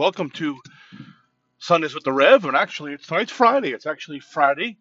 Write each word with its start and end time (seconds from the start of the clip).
welcome 0.00 0.30
to 0.30 0.58
Sundays 1.58 1.94
with 1.94 2.04
the 2.04 2.12
Rev. 2.12 2.46
And 2.46 2.56
actually, 2.56 2.94
it's 2.94 3.06
tonight's 3.06 3.30
Friday. 3.30 3.72
It's 3.72 3.84
actually 3.84 4.20
Friday, 4.20 4.78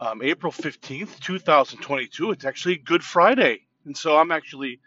um, 0.00 0.22
April 0.22 0.50
15th, 0.50 1.20
2022. 1.20 2.30
It's 2.30 2.46
actually 2.46 2.78
Good 2.78 3.04
Friday. 3.04 3.60
And 3.84 3.94
so 3.94 4.16
I'm 4.16 4.30
actually, 4.30 4.80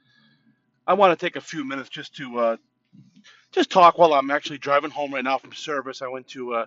I 0.88 0.96
want 0.96 1.12
to 1.18 1.24
take 1.24 1.36
a 1.36 1.42
few 1.42 1.64
minutes 1.64 1.90
just 1.90 2.16
to 2.16 2.40
uh, 2.40 2.58
just 3.52 3.70
talk 3.70 4.00
while 4.00 4.16
I'm 4.16 4.32
actually 4.32 4.58
driving 4.58 4.90
home 4.90 5.14
right 5.14 5.24
now 5.24 5.38
from 5.38 5.54
service. 5.54 6.02
I 6.02 6.08
went 6.08 6.28
to 6.30 6.56
uh, 6.56 6.66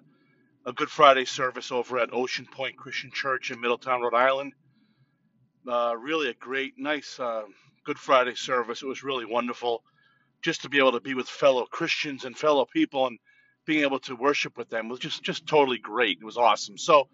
a 0.65 0.73
Good 0.73 0.89
Friday 0.89 1.25
service 1.25 1.73
over 1.73 1.99
at 1.99 2.15
Ocean 2.15 2.47
Point 2.47 2.77
Christian 2.77 3.11
Church 3.13 3.51
in 3.51 3.61
Middletown, 3.61 4.03
Rhode 4.03 4.15
Island. 4.15 4.53
Uh, 5.67 5.97
really 5.99 6.29
a 6.29 6.35
great, 6.35 6.75
nice 6.79 7.19
uh, 7.19 7.43
Good 7.85 7.99
Friday 7.99 8.37
service. 8.37 8.83
It 8.83 8.87
was 8.87 9.03
really 9.03 9.25
wonderful 9.25 9.83
just 10.43 10.63
to 10.63 10.69
be 10.69 10.79
able 10.79 10.93
to 10.93 11.01
be 11.01 11.15
with 11.15 11.29
fellow 11.29 11.65
Christians 11.65 12.25
and 12.25 12.37
fellow 12.37 12.67
people 12.67 13.07
and 13.07 13.19
being 13.67 13.83
able 13.83 13.99
to 14.01 14.17
worship 14.17 14.57
with 14.57 14.71
them 14.71 14.89
was 14.89 14.99
just 14.99 15.23
just 15.23 15.47
totally 15.47 15.79
great. 15.79 16.19
It 16.21 16.25
was 16.25 16.37
awesome. 16.37 16.79
So 16.79 17.09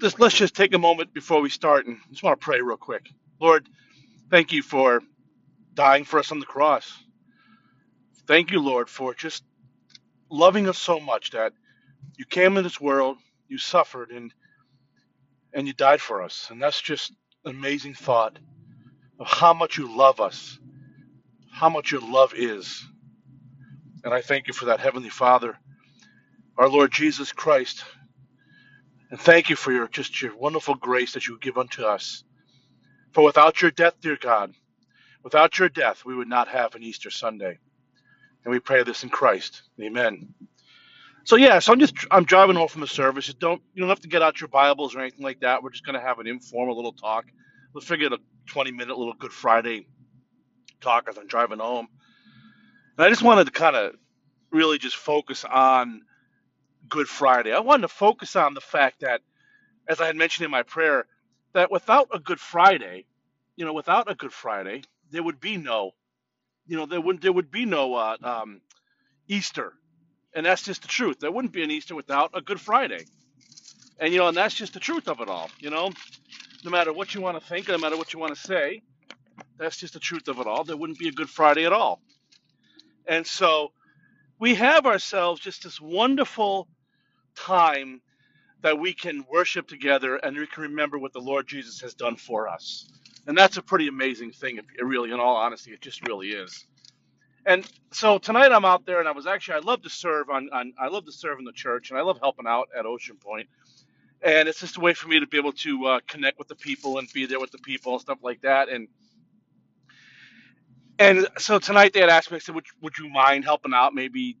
just, 0.00 0.18
let's 0.18 0.34
just 0.34 0.54
take 0.54 0.74
a 0.74 0.78
moment 0.78 1.12
before 1.12 1.40
we 1.40 1.50
start 1.50 1.86
and 1.86 1.98
just 2.10 2.22
want 2.22 2.40
to 2.40 2.44
pray 2.44 2.60
real 2.60 2.76
quick. 2.76 3.08
Lord, 3.40 3.68
thank 4.30 4.52
you 4.52 4.62
for 4.62 5.02
dying 5.74 6.04
for 6.04 6.18
us 6.18 6.32
on 6.32 6.40
the 6.40 6.46
cross. 6.46 6.92
Thank 8.26 8.50
you, 8.50 8.60
Lord, 8.60 8.88
for 8.88 9.14
just 9.14 9.44
loving 10.30 10.68
us 10.68 10.78
so 10.78 11.00
much 11.00 11.30
that 11.32 11.52
you 12.16 12.24
came 12.24 12.56
in 12.56 12.64
this 12.64 12.80
world, 12.80 13.18
you 13.48 13.58
suffered, 13.58 14.10
and 14.10 14.32
and 15.52 15.66
you 15.66 15.72
died 15.72 16.00
for 16.00 16.22
us. 16.22 16.48
And 16.50 16.62
that's 16.62 16.80
just 16.80 17.12
an 17.44 17.50
amazing 17.50 17.94
thought 17.94 18.38
of 19.18 19.26
how 19.26 19.52
much 19.52 19.78
you 19.78 19.96
love 19.96 20.20
us 20.20 20.58
how 21.60 21.68
much 21.68 21.92
your 21.92 22.00
love 22.00 22.32
is. 22.34 22.86
And 24.02 24.14
I 24.14 24.22
thank 24.22 24.46
you 24.46 24.54
for 24.54 24.64
that, 24.64 24.80
Heavenly 24.80 25.10
Father, 25.10 25.58
our 26.56 26.70
Lord 26.70 26.90
Jesus 26.90 27.32
Christ. 27.32 27.84
And 29.10 29.20
thank 29.20 29.50
you 29.50 29.56
for 29.56 29.70
your 29.70 29.86
just 29.86 30.22
your 30.22 30.34
wonderful 30.34 30.74
grace 30.74 31.12
that 31.12 31.28
you 31.28 31.38
give 31.38 31.58
unto 31.58 31.82
us. 31.82 32.24
For 33.12 33.22
without 33.22 33.60
your 33.60 33.70
death, 33.70 33.92
dear 34.00 34.16
God, 34.18 34.54
without 35.22 35.58
your 35.58 35.68
death, 35.68 36.02
we 36.06 36.14
would 36.14 36.28
not 36.28 36.48
have 36.48 36.74
an 36.76 36.82
Easter 36.82 37.10
Sunday. 37.10 37.58
And 38.42 38.52
we 38.52 38.58
pray 38.58 38.82
this 38.82 39.02
in 39.02 39.10
Christ. 39.10 39.60
Amen. 39.82 40.32
So 41.24 41.36
yeah, 41.36 41.58
so 41.58 41.74
I'm 41.74 41.78
just 41.78 41.94
I'm 42.10 42.24
driving 42.24 42.56
home 42.56 42.68
from 42.68 42.80
the 42.80 42.86
service. 42.86 43.34
Don't 43.34 43.60
you 43.74 43.80
don't 43.80 43.90
have 43.90 44.00
to 44.00 44.08
get 44.08 44.22
out 44.22 44.40
your 44.40 44.48
Bibles 44.48 44.96
or 44.96 45.00
anything 45.00 45.24
like 45.24 45.40
that. 45.40 45.62
We're 45.62 45.72
just 45.72 45.84
gonna 45.84 46.00
have 46.00 46.20
an 46.20 46.26
informal 46.26 46.74
little 46.74 46.94
talk. 46.94 47.26
We'll 47.74 47.82
figure 47.82 48.06
a 48.06 48.18
20 48.46 48.72
minute 48.72 48.96
little 48.96 49.12
Good 49.12 49.32
Friday 49.32 49.86
talk 50.80 51.08
as 51.08 51.18
I'm 51.18 51.26
driving 51.26 51.58
home. 51.58 51.88
And 52.96 53.06
I 53.06 53.10
just 53.10 53.22
wanted 53.22 53.46
to 53.46 53.52
kind 53.52 53.76
of 53.76 53.94
really 54.50 54.78
just 54.78 54.96
focus 54.96 55.44
on 55.44 56.02
Good 56.88 57.08
Friday. 57.08 57.52
I 57.52 57.60
wanted 57.60 57.82
to 57.82 57.88
focus 57.88 58.36
on 58.36 58.54
the 58.54 58.60
fact 58.60 59.00
that, 59.00 59.20
as 59.88 60.00
I 60.00 60.06
had 60.06 60.16
mentioned 60.16 60.44
in 60.44 60.50
my 60.50 60.62
prayer, 60.62 61.06
that 61.52 61.70
without 61.70 62.08
a 62.12 62.18
Good 62.18 62.40
Friday, 62.40 63.06
you 63.56 63.64
know, 63.64 63.72
without 63.72 64.10
a 64.10 64.14
Good 64.14 64.32
Friday, 64.32 64.82
there 65.10 65.22
would 65.22 65.40
be 65.40 65.56
no, 65.56 65.92
you 66.66 66.76
know, 66.76 66.86
there 66.86 67.00
would 67.00 67.20
there 67.22 67.32
would 67.32 67.50
be 67.50 67.64
no 67.64 67.94
uh, 67.94 68.16
um, 68.22 68.60
Easter, 69.28 69.72
and 70.34 70.46
that's 70.46 70.62
just 70.62 70.82
the 70.82 70.88
truth. 70.88 71.20
There 71.20 71.32
wouldn't 71.32 71.52
be 71.52 71.62
an 71.62 71.70
Easter 71.70 71.94
without 71.94 72.30
a 72.34 72.40
Good 72.40 72.60
Friday, 72.60 73.06
and 73.98 74.12
you 74.12 74.18
know, 74.18 74.28
and 74.28 74.36
that's 74.36 74.54
just 74.54 74.74
the 74.74 74.80
truth 74.80 75.08
of 75.08 75.20
it 75.20 75.28
all. 75.28 75.50
You 75.58 75.70
know, 75.70 75.90
no 76.64 76.70
matter 76.70 76.92
what 76.92 77.14
you 77.14 77.20
want 77.20 77.40
to 77.40 77.46
think, 77.46 77.68
no 77.68 77.78
matter 77.78 77.96
what 77.96 78.12
you 78.12 78.20
want 78.20 78.34
to 78.34 78.40
say, 78.40 78.82
that's 79.58 79.76
just 79.76 79.94
the 79.94 80.00
truth 80.00 80.28
of 80.28 80.38
it 80.38 80.46
all. 80.46 80.64
There 80.64 80.76
wouldn't 80.76 80.98
be 80.98 81.08
a 81.08 81.12
Good 81.12 81.30
Friday 81.30 81.66
at 81.66 81.72
all. 81.72 82.00
And 83.06 83.26
so 83.26 83.72
we 84.38 84.54
have 84.54 84.86
ourselves 84.86 85.40
just 85.40 85.64
this 85.64 85.80
wonderful 85.80 86.68
time 87.36 88.00
that 88.62 88.78
we 88.78 88.92
can 88.92 89.24
worship 89.30 89.68
together 89.68 90.16
and 90.16 90.36
we 90.36 90.46
can 90.46 90.64
remember 90.64 90.98
what 90.98 91.12
the 91.12 91.20
Lord 91.20 91.48
Jesus 91.48 91.80
has 91.80 91.94
done 91.94 92.16
for 92.16 92.48
us. 92.48 92.90
And 93.26 93.36
that's 93.36 93.56
a 93.56 93.62
pretty 93.62 93.88
amazing 93.88 94.32
thing, 94.32 94.58
if 94.58 94.64
really, 94.80 95.12
in 95.12 95.20
all 95.20 95.36
honesty, 95.36 95.72
it 95.72 95.80
just 95.80 96.06
really 96.08 96.28
is. 96.28 96.64
And 97.46 97.66
so 97.92 98.18
tonight 98.18 98.52
I'm 98.52 98.64
out 98.64 98.86
there, 98.86 99.00
and 99.00 99.08
I 99.08 99.12
was 99.12 99.26
actually 99.26 99.56
I 99.56 99.60
love 99.60 99.82
to 99.82 99.90
serve 99.90 100.30
on, 100.30 100.50
on 100.52 100.72
I 100.78 100.88
love 100.88 101.06
to 101.06 101.12
serve 101.12 101.38
in 101.38 101.44
the 101.44 101.52
church, 101.52 101.90
and 101.90 101.98
I 101.98 102.02
love 102.02 102.18
helping 102.20 102.46
out 102.46 102.68
at 102.78 102.86
Ocean 102.86 103.16
Point. 103.16 103.48
And 104.22 104.48
it's 104.48 104.60
just 104.60 104.76
a 104.76 104.80
way 104.80 104.94
for 104.94 105.08
me 105.08 105.20
to 105.20 105.26
be 105.26 105.38
able 105.38 105.52
to 105.52 105.86
uh, 105.86 106.00
connect 106.06 106.38
with 106.38 106.48
the 106.48 106.54
people 106.54 106.98
and 106.98 107.08
be 107.12 107.26
there 107.26 107.40
with 107.40 107.50
the 107.52 107.58
people 107.58 107.92
and 107.92 108.00
stuff 108.00 108.18
like 108.22 108.42
that. 108.42 108.68
And 108.68 108.88
and 111.00 111.28
so 111.38 111.58
tonight 111.60 111.94
they 111.94 112.02
had 112.02 112.10
asked 112.10 112.30
me, 112.32 112.36
I 112.36 112.40
said, 112.40 112.56
would, 112.56 112.66
would 112.82 112.98
you 112.98 113.10
mind 113.10 113.44
helping 113.44 113.74
out, 113.74 113.94
maybe 113.94 114.38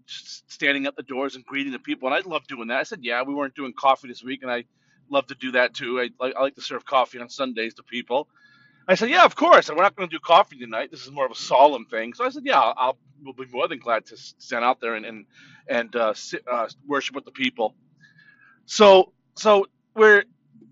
standing 0.48 0.86
at 0.86 0.96
the 0.96 1.04
doors 1.04 1.36
and 1.36 1.46
greeting 1.46 1.72
the 1.72 1.80
people? 1.80 2.08
And 2.08 2.16
I 2.16 2.28
love 2.28 2.46
doing 2.48 2.68
that. 2.68 2.78
I 2.80 2.84
said, 2.84 3.00
yeah, 3.02 3.22
we 3.24 3.34
weren't 3.34 3.56
doing 3.56 3.74
coffee 3.78 4.08
this 4.08 4.24
week, 4.24 4.42
and 4.44 4.52
I 4.52 4.64
love 5.10 5.28
to 5.28 5.36
do 5.36 5.52
that 5.54 5.74
too. 5.74 6.00
I, 6.00 6.10
I 6.24 6.42
like 6.42 6.56
to 6.56 6.62
serve 6.62 6.86
coffee 6.86 7.20
on 7.20 7.30
Sundays 7.30 7.74
to 7.76 7.84
people. 7.84 8.28
I 8.88 8.94
said, 8.96 9.10
yeah, 9.10 9.24
of 9.24 9.36
course. 9.36 9.68
And 9.68 9.78
we're 9.78 9.84
not 9.84 9.96
going 9.96 10.08
to 10.08 10.14
do 10.16 10.20
coffee 10.20 10.58
tonight. 10.58 10.90
This 10.90 11.04
is 11.04 11.12
more 11.12 11.24
of 11.26 11.32
a 11.32 11.36
solemn 11.36 11.86
thing. 11.86 12.14
So 12.14 12.24
I 12.24 12.30
said, 12.30 12.44
yeah, 12.44 12.60
I'll, 12.60 12.74
I'll 12.76 12.98
we'll 13.24 13.34
be 13.34 13.46
more 13.52 13.68
than 13.68 13.78
glad 13.78 14.06
to 14.06 14.16
stand 14.38 14.64
out 14.64 14.80
there 14.80 14.94
and 14.94 15.06
and, 15.06 15.26
and 15.68 15.96
uh, 15.96 16.14
sit, 16.14 16.44
uh, 16.50 16.68
worship 16.86 17.14
with 17.14 17.24
the 17.24 17.30
people. 17.32 17.74
So 18.66 19.12
so 19.36 19.66
we're 19.96 20.24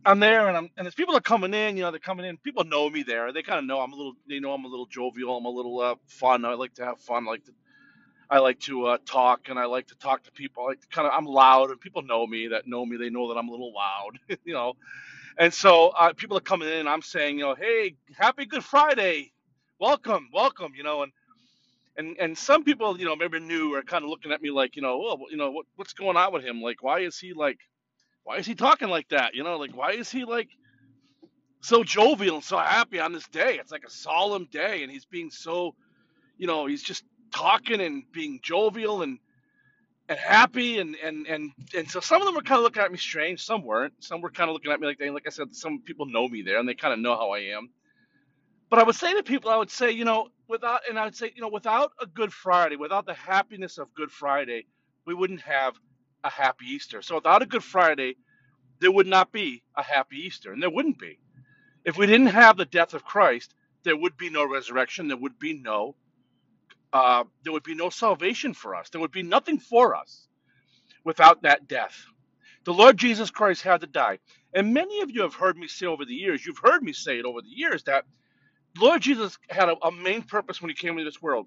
I'm 0.05 0.21
there 0.21 0.49
and 0.49 0.57
I'm 0.57 0.71
and 0.77 0.87
as 0.89 0.95
people 0.97 1.17
are 1.17 1.21
coming 1.21 1.55
in, 1.55 1.77
you 1.77 1.85
know, 1.85 1.93
they're 1.93 2.01
coming 2.01 2.27
in. 2.27 2.37
People 2.39 2.65
know 2.65 2.91
me 2.91 3.05
there. 3.05 3.33
They 3.33 3.43
kind 3.43 3.61
of 3.61 3.67
know 3.67 3.81
I'm 3.81 3.93
a 3.93 3.97
little. 3.97 4.15
They 4.29 4.41
know 4.41 4.53
I'm 4.53 4.65
a 4.65 4.69
little 4.69 4.87
jovial. 4.87 5.37
I'm 5.39 5.45
a 5.47 5.51
little 5.51 5.81
uh, 5.81 5.95
fun. 6.09 6.45
I 6.45 6.55
like 6.55 6.75
to 6.75 6.85
have 6.87 7.01
fun. 7.01 7.27
I 7.29 7.31
like 7.33 7.45
to. 7.47 7.53
I 8.31 8.39
like 8.41 8.61
to 8.61 8.87
uh, 8.87 8.99
talk 9.07 9.49
and 9.51 9.59
I 9.59 9.67
like 9.67 9.89
to 9.89 9.97
talk 9.97 10.25
to 10.25 10.33
people. 10.33 10.65
I 10.65 10.69
like 10.71 10.81
to 10.83 10.89
kind 10.89 11.07
of. 11.07 11.15
I'm 11.17 11.27
loud 11.27 11.71
and 11.71 11.81
people 11.81 12.03
know 12.03 12.27
me. 12.27 12.49
That 12.49 12.67
know 12.67 12.87
me. 12.87 12.97
They 12.97 13.11
know 13.11 13.29
that 13.29 13.39
I'm 13.39 13.49
a 13.49 13.53
little 13.53 13.75
loud. 13.75 14.19
you 14.45 14.55
know. 14.55 14.75
And 15.39 15.55
so 15.55 15.89
uh, 15.89 16.13
people 16.15 16.37
are 16.39 16.41
coming 16.43 16.69
in. 16.69 16.89
I'm 16.89 17.03
saying, 17.03 17.39
you 17.39 17.45
know, 17.47 17.55
hey, 17.57 17.97
happy 18.17 18.47
Good 18.47 18.65
Friday, 18.65 19.33
welcome, 19.81 20.29
welcome. 20.35 20.73
You 20.77 20.85
know, 20.85 21.03
and 21.03 21.13
and 21.97 22.17
and 22.19 22.39
some 22.39 22.65
people, 22.65 22.99
you 22.99 23.07
know, 23.07 23.17
maybe 23.17 23.41
new 23.41 23.75
are 23.75 23.83
kind 23.83 24.05
of 24.05 24.11
looking 24.11 24.33
at 24.33 24.43
me 24.43 24.51
like, 24.51 24.77
you 24.77 24.83
know, 24.83 24.99
well, 24.99 25.19
you 25.31 25.39
know, 25.39 25.51
what 25.53 25.67
what's 25.77 25.95
going 25.95 26.17
on 26.17 26.33
with 26.33 26.45
him? 26.45 26.63
Like, 26.63 26.83
why 26.83 27.01
is 27.01 27.19
he 27.19 27.35
like 27.35 27.59
why 28.29 28.37
is 28.37 28.45
he 28.45 28.55
talking 28.55 28.91
like 28.91 29.09
that? 29.09 29.35
You 29.35 29.43
know, 29.43 29.57
like 29.57 29.75
why 29.75 29.93
is 29.93 30.11
he 30.11 30.27
like 30.27 30.51
so 31.63 31.83
jovial 31.83 32.35
and 32.35 32.45
so 32.45 32.59
happy 32.59 33.01
on 33.01 33.15
this 33.15 33.27
day? 33.29 33.59
It's 33.59 33.73
like 33.73 33.85
a 33.87 33.91
solemn 33.91 34.47
day, 34.53 34.83
and 34.83 34.93
he's 34.93 35.07
being 35.07 35.31
so, 35.31 35.75
you 36.37 36.47
know, 36.47 36.67
he's 36.67 36.83
just 36.83 37.05
talking 37.33 37.81
and 37.81 38.03
being 38.13 38.39
jovial 38.43 39.01
and 39.01 39.19
and 40.11 40.19
happy 40.19 40.79
and 40.79 40.95
and 41.03 41.27
and 41.27 41.53
and 41.75 41.91
so 41.91 42.01
some 42.01 42.21
of 42.21 42.27
them 42.27 42.35
were 42.35 42.43
kind 42.43 42.59
of 42.59 42.65
looking 42.65 42.83
at 42.83 42.93
me 42.93 42.99
strange. 42.99 43.43
Some 43.43 43.65
weren't. 43.65 43.95
Some 44.01 44.21
were 44.21 44.31
kind 44.31 44.51
of 44.51 44.53
looking 44.53 44.73
at 44.73 44.79
me 44.79 44.87
like 44.87 44.99
they, 44.99 45.09
like 45.09 45.27
I 45.27 45.31
said, 45.31 45.57
some 45.57 45.81
people 45.81 46.05
know 46.05 46.29
me 46.29 46.43
there 46.43 46.59
and 46.59 46.69
they 46.69 46.75
kind 46.75 46.93
of 46.93 47.01
know 47.01 47.17
how 47.17 47.31
I 47.31 47.39
am. 47.57 47.71
But 48.69 48.79
I 48.79 48.83
would 48.83 48.95
say 48.95 49.15
to 49.15 49.23
people, 49.23 49.51
I 49.51 49.57
would 49.57 49.71
say, 49.71 49.93
you 49.93 50.05
know, 50.05 50.29
without 50.49 50.83
and 50.87 50.99
I 50.99 51.05
would 51.05 51.17
say, 51.17 51.33
you 51.35 51.41
know, 51.41 51.49
without 51.49 51.93
a 51.99 52.05
Good 52.05 52.35
Friday, 52.35 52.77
without 52.77 53.07
the 53.07 53.15
happiness 53.15 53.79
of 53.79 53.95
Good 53.95 54.11
Friday, 54.11 54.67
we 55.07 55.15
wouldn't 55.15 55.41
have 55.41 55.77
a 56.25 56.31
happy 56.31 56.67
Easter. 56.67 57.03
So 57.03 57.17
without 57.17 57.43
a 57.43 57.47
Good 57.47 57.65
Friday, 57.65 58.17
there 58.81 58.93
would 58.93 59.07
not 59.07 59.33
be 59.33 59.63
a 59.77 59.83
happy 59.83 60.19
Easter, 60.27 60.53
and 60.53 60.63
there 60.63 60.71
wouldn't 60.71 60.99
be. 60.99 61.19
If 61.85 61.99
we 61.99 62.07
didn't 62.07 62.29
have 62.29 62.57
the 62.57 62.67
death 62.67 62.95
of 62.95 63.05
Christ, 63.05 63.55
there 63.85 63.97
would 63.97 64.17
be 64.19 64.31
no 64.31 64.49
resurrection. 64.49 65.09
There 65.09 65.17
would 65.17 65.39
be 65.39 65.55
no, 65.55 65.97
uh, 66.93 67.25
there 67.45 67.53
would 67.53 67.65
be 67.65 67.75
no 67.75 67.91
salvation 67.91 68.55
for 68.55 68.75
us. 68.77 68.91
There 68.91 69.01
would 69.01 69.13
be 69.13 69.23
nothing 69.25 69.59
for 69.59 69.97
us 69.97 70.29
without 71.05 71.43
that 71.43 71.69
death. 71.69 72.07
The 72.65 72.75
Lord 72.75 72.99
Jesus 72.99 73.31
Christ 73.31 73.63
had 73.63 73.83
to 73.83 73.89
die, 73.89 74.19
and 74.55 74.75
many 74.75 75.03
of 75.03 75.11
you 75.11 75.23
have 75.23 75.35
heard 75.35 75.57
me 75.59 75.69
say 75.69 75.87
over 75.87 76.05
the 76.05 76.15
years. 76.15 76.45
You've 76.47 76.61
heard 76.63 76.83
me 76.83 76.93
say 76.93 77.19
it 77.19 77.25
over 77.27 77.43
the 77.43 77.49
years 77.49 77.85
that 77.85 78.05
Lord 78.79 79.03
Jesus 79.03 79.39
had 79.51 79.69
a, 79.71 79.77
a 79.85 79.93
main 79.93 80.23
purpose 80.23 80.63
when 80.63 80.71
he 80.71 80.77
came 80.77 80.93
into 80.93 81.05
this 81.05 81.23
world. 81.23 81.47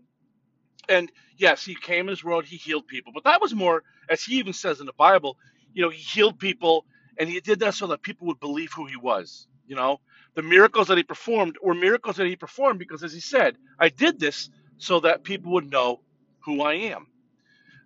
And 0.89 1.11
yes, 1.37 1.65
he 1.65 1.75
came 1.75 2.01
in 2.01 2.13
this 2.13 2.23
world, 2.23 2.45
he 2.45 2.57
healed 2.57 2.87
people. 2.87 3.11
But 3.13 3.23
that 3.25 3.41
was 3.41 3.53
more, 3.53 3.83
as 4.09 4.23
he 4.23 4.37
even 4.39 4.53
says 4.53 4.79
in 4.79 4.85
the 4.85 4.93
Bible, 4.93 5.37
you 5.73 5.81
know, 5.83 5.89
he 5.89 5.99
healed 6.01 6.39
people 6.39 6.85
and 7.17 7.29
he 7.29 7.39
did 7.39 7.59
that 7.61 7.75
so 7.75 7.87
that 7.87 8.01
people 8.01 8.27
would 8.27 8.39
believe 8.39 8.71
who 8.73 8.85
he 8.87 8.97
was. 8.97 9.47
You 9.67 9.75
know, 9.75 9.99
the 10.35 10.43
miracles 10.43 10.87
that 10.89 10.97
he 10.97 11.03
performed 11.03 11.57
were 11.63 11.73
miracles 11.75 12.17
that 12.17 12.27
he 12.27 12.35
performed 12.35 12.79
because, 12.79 13.03
as 13.03 13.13
he 13.13 13.19
said, 13.21 13.57
I 13.79 13.89
did 13.89 14.19
this 14.19 14.49
so 14.77 14.99
that 15.01 15.23
people 15.23 15.53
would 15.53 15.71
know 15.71 16.01
who 16.41 16.61
I 16.61 16.73
am. 16.75 17.07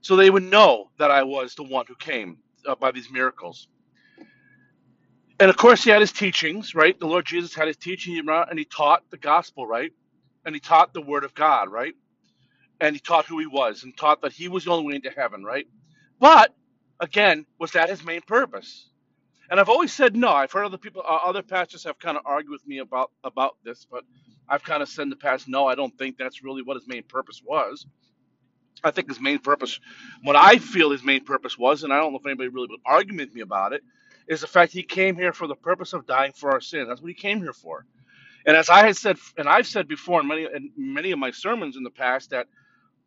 So 0.01 0.15
they 0.15 0.29
would 0.29 0.43
know 0.43 0.91
that 0.99 1.11
I 1.11 1.23
was 1.23 1.55
the 1.55 1.63
one 1.63 1.85
who 1.87 1.95
came 1.95 2.39
uh, 2.67 2.75
by 2.75 2.91
these 2.91 3.11
miracles. 3.11 3.67
And 5.39 5.49
of 5.49 5.57
course, 5.57 5.83
he 5.83 5.91
had 5.91 6.01
his 6.01 6.13
teachings, 6.13 6.75
right? 6.75 6.99
The 6.99 7.07
Lord 7.07 7.25
Jesus 7.25 7.55
had 7.55 7.67
his 7.67 7.77
teaching, 7.77 8.17
and 8.49 8.59
he 8.59 8.65
taught 8.65 9.03
the 9.11 9.17
gospel, 9.17 9.67
right? 9.67 9.91
And 10.45 10.55
he 10.55 10.61
taught 10.61 10.93
the 10.93 11.01
word 11.01 11.25
of 11.25 11.33
God, 11.35 11.69
right? 11.71 11.93
And 12.81 12.95
he 12.95 12.99
taught 12.99 13.25
who 13.25 13.39
he 13.39 13.47
was 13.47 13.83
and 13.83 13.95
taught 13.97 14.21
that 14.21 14.33
he 14.33 14.47
was 14.47 14.65
the 14.65 14.71
only 14.71 14.85
way 14.87 14.95
into 14.95 15.11
heaven, 15.11 15.43
right? 15.43 15.67
But 16.19 16.53
again, 16.99 17.45
was 17.59 17.71
that 17.73 17.89
his 17.89 18.03
main 18.03 18.21
purpose? 18.21 18.89
And 19.49 19.59
I've 19.59 19.69
always 19.69 19.93
said 19.93 20.15
no. 20.15 20.29
I've 20.29 20.51
heard 20.51 20.65
other 20.65 20.77
people, 20.79 21.03
uh, 21.07 21.19
other 21.25 21.43
pastors 21.43 21.83
have 21.85 21.99
kind 21.99 22.17
of 22.17 22.23
argued 22.25 22.51
with 22.51 22.67
me 22.67 22.79
about 22.79 23.11
about 23.23 23.57
this, 23.63 23.87
but 23.89 24.03
I've 24.49 24.63
kind 24.63 24.83
of 24.83 24.89
said 24.89 25.03
in 25.03 25.09
the 25.11 25.15
past, 25.17 25.47
no, 25.47 25.67
I 25.67 25.75
don't 25.75 25.97
think 25.97 26.17
that's 26.17 26.43
really 26.43 26.63
what 26.63 26.75
his 26.75 26.87
main 26.87 27.03
purpose 27.03 27.41
was. 27.45 27.85
I 28.83 28.91
think 28.91 29.09
his 29.09 29.21
main 29.21 29.39
purpose, 29.39 29.79
what 30.23 30.35
I 30.35 30.57
feel 30.57 30.91
his 30.91 31.03
main 31.03 31.25
purpose 31.25 31.57
was, 31.57 31.83
and 31.83 31.93
I 31.93 31.97
don't 31.99 32.13
know 32.13 32.19
if 32.19 32.25
anybody 32.27 32.49
really 32.49 32.67
would 32.71 32.81
argue 32.85 33.17
with 33.17 33.33
me 33.33 33.41
about 33.41 33.73
it, 33.73 33.83
is 34.27 34.41
the 34.41 34.47
fact 34.47 34.73
he 34.73 34.83
came 34.83 35.15
here 35.15 35.33
for 35.33 35.47
the 35.47 35.55
purpose 35.55 35.93
of 35.93 36.07
dying 36.07 36.33
for 36.33 36.51
our 36.51 36.61
sins. 36.61 36.87
That's 36.89 37.01
what 37.01 37.09
he 37.09 37.15
came 37.15 37.39
here 37.41 37.53
for. 37.53 37.85
And 38.45 38.57
as 38.57 38.69
I 38.69 38.85
had 38.85 38.97
said, 38.97 39.17
and 39.37 39.49
I've 39.49 39.67
said 39.67 39.87
before 39.87 40.21
in 40.21 40.27
many 40.27 40.43
in 40.45 40.71
many 40.77 41.11
of 41.11 41.19
my 41.19 41.31
sermons 41.31 41.77
in 41.77 41.83
the 41.83 41.91
past, 41.91 42.31
that 42.31 42.47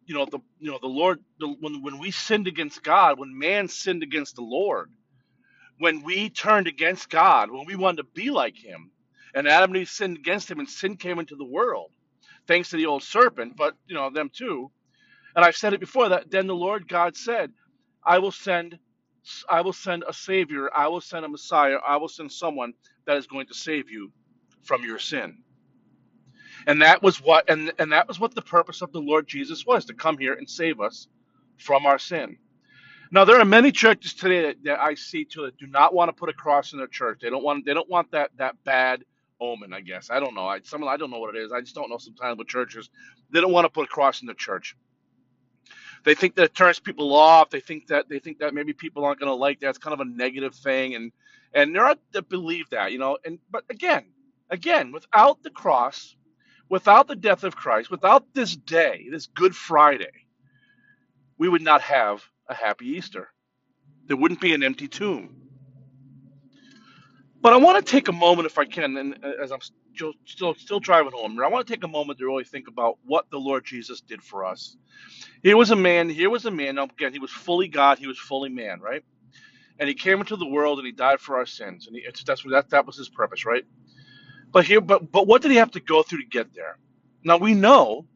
you 0.08 0.16
know 0.16 0.26
the 0.26 0.40
you 0.60 0.72
know 0.72 0.80
the 0.82 0.88
Lord, 0.88 1.20
the, 1.40 1.48
when 1.48 1.82
when 1.82 2.00
we 2.00 2.12
sinned 2.12 2.48
against 2.48 2.84
God, 2.84 3.20
when 3.20 3.38
man 3.38 3.68
sinned 3.68 4.04
against 4.04 4.36
the 4.36 4.42
Lord, 4.44 4.92
when 5.78 6.04
we 6.04 6.30
turned 6.30 6.68
against 6.68 7.10
God, 7.10 7.50
when 7.50 7.66
we 7.66 7.76
wanted 7.76 7.98
to 7.98 8.04
be 8.14 8.30
like 8.30 8.56
Him, 8.56 8.92
and 9.34 9.48
Adam 9.48 9.72
and 9.72 9.78
Eve 9.82 9.90
sinned 9.90 10.18
against 10.18 10.50
Him, 10.50 10.60
and 10.60 10.68
sin 10.70 10.96
came 10.96 11.20
into 11.20 11.36
the 11.36 11.44
world, 11.46 11.92
thanks 12.48 12.70
to 12.70 12.76
the 12.78 12.86
old 12.86 13.04
serpent, 13.04 13.56
but 13.56 13.74
you 13.88 13.94
know 13.96 14.10
them 14.10 14.30
too 14.34 14.70
and 15.34 15.44
I've 15.44 15.56
said 15.56 15.72
it 15.72 15.80
before 15.80 16.08
that 16.10 16.30
then 16.30 16.46
the 16.46 16.54
Lord 16.54 16.88
God 16.88 17.16
said, 17.16 17.52
I 18.04 18.18
will 18.18 18.32
send 18.32 18.78
I 19.48 19.60
will 19.60 19.72
send 19.72 20.04
a 20.08 20.12
savior, 20.12 20.68
I 20.74 20.88
will 20.88 21.00
send 21.00 21.24
a 21.24 21.28
messiah, 21.28 21.76
I 21.86 21.96
will 21.96 22.08
send 22.08 22.32
someone 22.32 22.74
that 23.06 23.16
is 23.16 23.26
going 23.28 23.46
to 23.46 23.54
save 23.54 23.88
you 23.90 24.12
from 24.64 24.84
your 24.84 24.98
sin. 24.98 25.38
And 26.68 26.82
that 26.82 27.02
was 27.02 27.22
what 27.22 27.50
and, 27.50 27.72
and 27.80 27.92
that 27.92 28.08
was 28.08 28.20
what 28.20 28.36
the 28.36 28.42
purpose 28.42 28.82
of 28.82 28.92
the 28.92 29.00
Lord 29.00 29.28
Jesus 29.28 29.66
was, 29.66 29.86
to 29.86 29.94
come 29.94 30.18
here 30.18 30.34
and 30.34 30.50
save 30.50 30.80
us 30.80 31.08
from 31.58 31.86
our 31.86 31.98
sin. 32.00 32.38
Now 33.12 33.24
there 33.24 33.40
are 33.40 33.46
many 33.46 33.72
churches 33.72 34.14
today 34.14 34.42
that, 34.42 34.64
that 34.64 34.80
I 34.80 34.94
see 34.94 35.24
too 35.24 35.42
that 35.44 35.58
do 35.58 35.66
not 35.68 35.94
want 35.94 36.10
to 36.10 36.14
put 36.14 36.30
a 36.30 36.34
cross 36.34 36.72
in 36.72 36.78
their 36.78 36.88
church. 36.88 37.20
They 37.22 37.30
don't 37.30 37.44
want 37.44 37.66
they 37.66 37.74
don't 37.74 37.90
want 37.90 38.12
that 38.12 38.30
that 38.38 38.56
bad 38.64 39.04
omen, 39.40 39.74
I 39.74 39.82
guess. 39.82 40.10
I 40.10 40.20
don't 40.20 40.34
know. 40.34 40.46
I 40.48 40.60
some 40.64 40.84
I 40.88 40.98
don't 40.98 41.10
know 41.10 41.20
what 41.20 41.36
it 41.36 41.40
is. 41.40 41.52
I 41.52 41.60
just 41.62 41.76
don't 41.76 41.90
know 41.90 41.98
sometimes 41.98 42.38
with 42.38 42.48
churches. 42.48 42.90
They 43.32 43.40
don't 43.40 43.52
want 43.52 43.66
to 43.66 43.70
put 43.70 43.84
a 43.86 43.88
cross 43.88 44.22
in 44.22 44.26
their 44.26 44.36
church 44.36 44.72
they 46.04 46.14
think 46.14 46.34
that 46.36 46.44
it 46.44 46.54
turns 46.54 46.78
people 46.78 47.14
off. 47.14 47.50
They 47.50 47.60
think 47.60 47.86
that 47.88 48.08
they 48.08 48.18
think 48.18 48.38
that 48.38 48.54
maybe 48.54 48.72
people 48.72 49.04
aren't 49.04 49.20
going 49.20 49.30
to 49.30 49.34
like 49.34 49.60
that. 49.60 49.70
It's 49.70 49.78
kind 49.78 49.94
of 49.94 50.00
a 50.00 50.04
negative 50.04 50.54
thing, 50.54 50.94
and 50.94 51.12
and 51.52 51.74
there 51.74 51.84
are 51.84 51.96
that 52.12 52.28
believe 52.28 52.70
that, 52.70 52.92
you 52.92 52.98
know. 52.98 53.18
And 53.24 53.38
but 53.50 53.64
again, 53.70 54.04
again, 54.50 54.92
without 54.92 55.42
the 55.42 55.50
cross, 55.50 56.16
without 56.70 57.08
the 57.08 57.16
death 57.16 57.44
of 57.44 57.56
Christ, 57.56 57.90
without 57.90 58.24
this 58.34 58.56
day, 58.56 59.08
this 59.10 59.26
Good 59.26 59.56
Friday, 59.56 60.12
we 61.38 61.48
would 61.48 61.62
not 61.62 61.82
have 61.82 62.24
a 62.48 62.54
happy 62.54 62.86
Easter. 62.90 63.30
There 64.06 64.16
wouldn't 64.18 64.40
be 64.40 64.54
an 64.54 64.64
empty 64.64 64.88
tomb. 64.88 65.36
But 67.42 67.54
I 67.54 67.58
want 67.58 67.84
to 67.84 67.92
take 67.92 68.08
a 68.08 68.12
moment, 68.12 68.46
if 68.46 68.58
I 68.58 68.66
can, 68.66 68.96
and 68.98 69.18
uh, 69.24 69.32
as 69.42 69.52
I'm 69.52 69.60
still 69.94 70.14
still, 70.26 70.54
still 70.54 70.80
driving 70.80 71.12
home, 71.14 71.40
I 71.40 71.48
want 71.48 71.66
to 71.66 71.72
take 71.74 71.84
a 71.84 71.88
moment 71.88 72.18
to 72.20 72.26
really 72.26 72.44
think 72.44 72.68
about 72.68 72.98
what 73.06 73.30
the 73.30 73.38
Lord 73.38 73.64
Jesus 73.66 74.00
did 74.02 74.22
for 74.22 74.44
us 74.46 74.74
Here 75.42 75.56
was 75.56 75.72
a 75.72 75.76
man. 75.76 76.10
Here 76.10 76.30
was 76.30 76.46
a 76.46 76.52
man. 76.52 76.76
Now 76.76 76.84
again, 76.84 77.14
he 77.14 77.20
was 77.20 77.32
fully 77.32 77.68
God. 77.68 77.98
He 77.98 78.08
was 78.08 78.18
fully 78.20 78.50
man, 78.50 78.80
right? 78.82 79.04
And 79.80 79.88
he 79.88 79.94
came 79.94 80.20
into 80.20 80.36
the 80.36 80.46
world 80.46 80.78
and 80.78 80.86
he 80.86 80.92
died 80.92 81.20
for 81.20 81.36
our 81.38 81.46
sins. 81.46 81.86
And 81.88 81.96
he, 81.96 82.04
that's 82.26 82.44
that 82.44 82.70
that 82.70 82.86
was 82.86 82.96
his 82.96 83.08
purpose, 83.10 83.46
right? 83.46 83.64
But 84.52 84.66
here, 84.66 84.80
but 84.80 85.10
but 85.12 85.26
what 85.26 85.42
did 85.42 85.50
he 85.52 85.58
have 85.58 85.72
to 85.72 85.80
go 85.80 86.02
through 86.02 86.22
to 86.22 86.28
get 86.28 86.54
there? 86.54 86.78
Now 87.24 87.36
we 87.38 87.54
know 87.54 88.06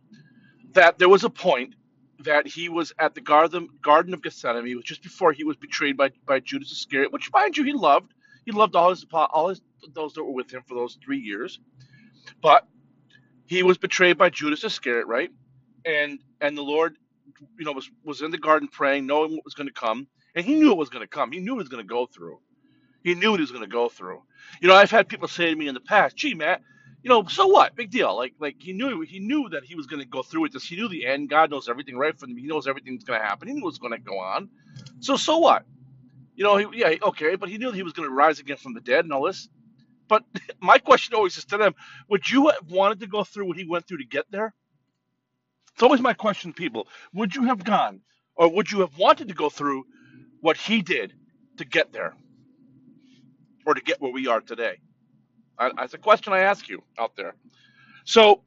that 0.73 0.99
there 0.99 1.09
was 1.09 1.25
a 1.25 1.31
point 1.31 1.75
that 2.21 2.47
he 2.47 2.69
was 2.69 2.93
at 2.99 3.15
the 3.15 3.21
garden 3.21 4.15
of 4.15 4.23
Gethsemane. 4.23 4.77
Was 4.77 4.85
just 4.85 5.03
before 5.03 5.33
he 5.33 5.45
was 5.45 5.57
betrayed 5.57 5.97
by 5.97 6.11
by 6.27 6.41
Judas 6.41 6.73
Iscariot, 6.73 7.13
which 7.13 7.33
mind 7.33 7.57
you, 7.57 7.65
he 7.65 7.73
loved. 7.73 8.13
He 8.47 8.53
loved 8.53 8.77
all 8.77 8.91
his 8.91 9.07
all 9.13 9.49
his 9.49 9.63
those 9.95 10.15
that 10.15 10.25
were 10.25 10.33
with 10.33 10.53
him 10.53 10.63
for 10.69 10.75
those 10.75 10.99
three 11.05 11.21
years. 11.21 11.61
But 12.43 12.67
he 13.47 13.63
was 13.63 13.79
betrayed 13.79 14.19
by 14.19 14.31
Judas 14.31 14.65
Iscariot, 14.65 15.07
right? 15.07 15.31
And 15.87 16.21
and 16.41 16.57
the 16.57 16.63
Lord 16.63 16.97
you 17.59 17.65
know, 17.65 17.73
was 17.73 17.91
was 18.05 18.23
in 18.23 18.31
the 18.31 18.39
garden 18.39 18.69
praying, 18.69 19.07
knowing 19.07 19.33
what 19.35 19.45
was 19.45 19.55
going 19.55 19.69
to 19.69 19.75
come, 19.75 20.07
and 20.35 20.45
he 20.45 20.55
knew 20.57 20.73
it 20.73 20.79
was 20.79 20.91
going 20.91 21.05
to 21.05 21.09
come. 21.09 21.33
He 21.33 21.41
knew 21.41 21.55
it 21.55 21.59
was 21.59 21.69
going 21.69 21.85
to 21.85 21.89
go 21.89 22.07
through. 22.07 22.41
He 23.05 23.15
knew 23.15 23.33
what 23.33 23.41
he 23.41 23.43
was 23.43 23.51
going 23.53 23.65
to 23.65 23.71
go 23.71 23.89
through. 23.89 24.23
You 24.61 24.69
know, 24.69 24.75
I've 24.75 24.91
had 24.91 25.09
people 25.09 25.29
say 25.29 25.51
to 25.51 25.57
me 25.57 25.69
in 25.69 25.75
the 25.75 25.81
past, 25.81 26.17
"Gee, 26.17 26.35
Matt, 26.35 26.63
you 27.03 27.11
know, 27.11 27.25
so 27.27 27.47
what? 27.47 27.77
Big 27.77 27.91
deal." 27.91 28.17
Like, 28.17 28.35
like 28.41 28.57
he 28.61 28.73
knew 28.73 29.01
he 29.03 29.19
knew 29.21 29.49
that 29.51 29.65
he 29.65 29.75
was 29.75 29.87
going 29.87 30.03
to 30.03 30.09
go 30.09 30.23
through 30.23 30.43
with 30.43 30.53
this. 30.53 30.65
He 30.65 30.77
knew 30.77 30.89
the 30.89 31.07
end. 31.07 31.31
God 31.31 31.51
knows 31.51 31.69
everything 31.69 31.97
right 31.97 32.19
from 32.19 32.31
him. 32.31 32.37
He 32.39 32.47
knows 32.47 32.69
everything's 32.69 33.05
going 33.05 33.21
to 33.21 33.27
happen. 33.27 33.49
He 33.49 33.55
knew 33.55 33.65
what's 33.65 33.79
going 33.79 33.93
to 33.93 33.99
go 33.99 34.19
on. 34.19 34.49
So, 35.01 35.17
so 35.17 35.39
what? 35.39 35.65
You 36.37 36.45
know, 36.45 36.57
he, 36.57 36.67
yeah, 36.81 36.95
okay, 37.03 37.37
but 37.37 37.49
he 37.49 37.59
knew 37.59 37.73
he 37.73 37.83
was 37.83 37.93
going 37.93 38.09
to 38.09 38.15
rise 38.15 38.41
again 38.41 38.57
from 38.57 38.75
the 38.75 38.81
dead 38.81 39.05
and 39.05 39.13
all 39.13 39.25
this. 39.25 39.49
But 40.09 40.25
my 40.61 40.79
question 40.79 41.15
always 41.15 41.37
is 41.37 41.45
to 41.47 41.59
them: 41.59 41.75
Would 42.09 42.31
you 42.31 42.49
have 42.49 42.71
wanted 42.71 43.01
to 43.01 43.07
go 43.07 43.25
through 43.25 43.47
what 43.49 43.57
he 43.57 43.65
went 43.65 43.87
through 43.89 43.99
to 43.99 44.07
get 44.07 44.27
there? 44.31 44.55
It's 45.75 45.83
always 45.83 46.01
my 46.01 46.15
question, 46.15 46.53
to 46.53 46.57
people. 46.57 46.87
Would 47.15 47.35
you 47.35 47.45
have 47.45 47.65
gone, 47.65 48.01
or 48.37 48.49
would 48.49 48.71
you 48.71 48.81
have 48.81 48.99
wanted 48.99 49.29
to 49.29 49.35
go 49.35 49.49
through 49.49 49.85
what 50.41 50.57
he 50.57 50.83
did 50.83 51.15
to 51.59 51.65
get 51.65 51.93
there, 51.93 52.15
or 53.67 53.75
to 53.75 53.81
get 53.83 54.01
where 54.01 54.13
we 54.13 54.29
are 54.29 54.41
today? 54.41 54.79
I, 55.59 55.71
that's 55.77 55.95
a 55.95 55.99
question 55.99 56.33
I 56.33 56.41
ask 56.41 56.69
you 56.69 56.83
out 56.99 57.17
there. 57.17 57.35
So 58.05 58.43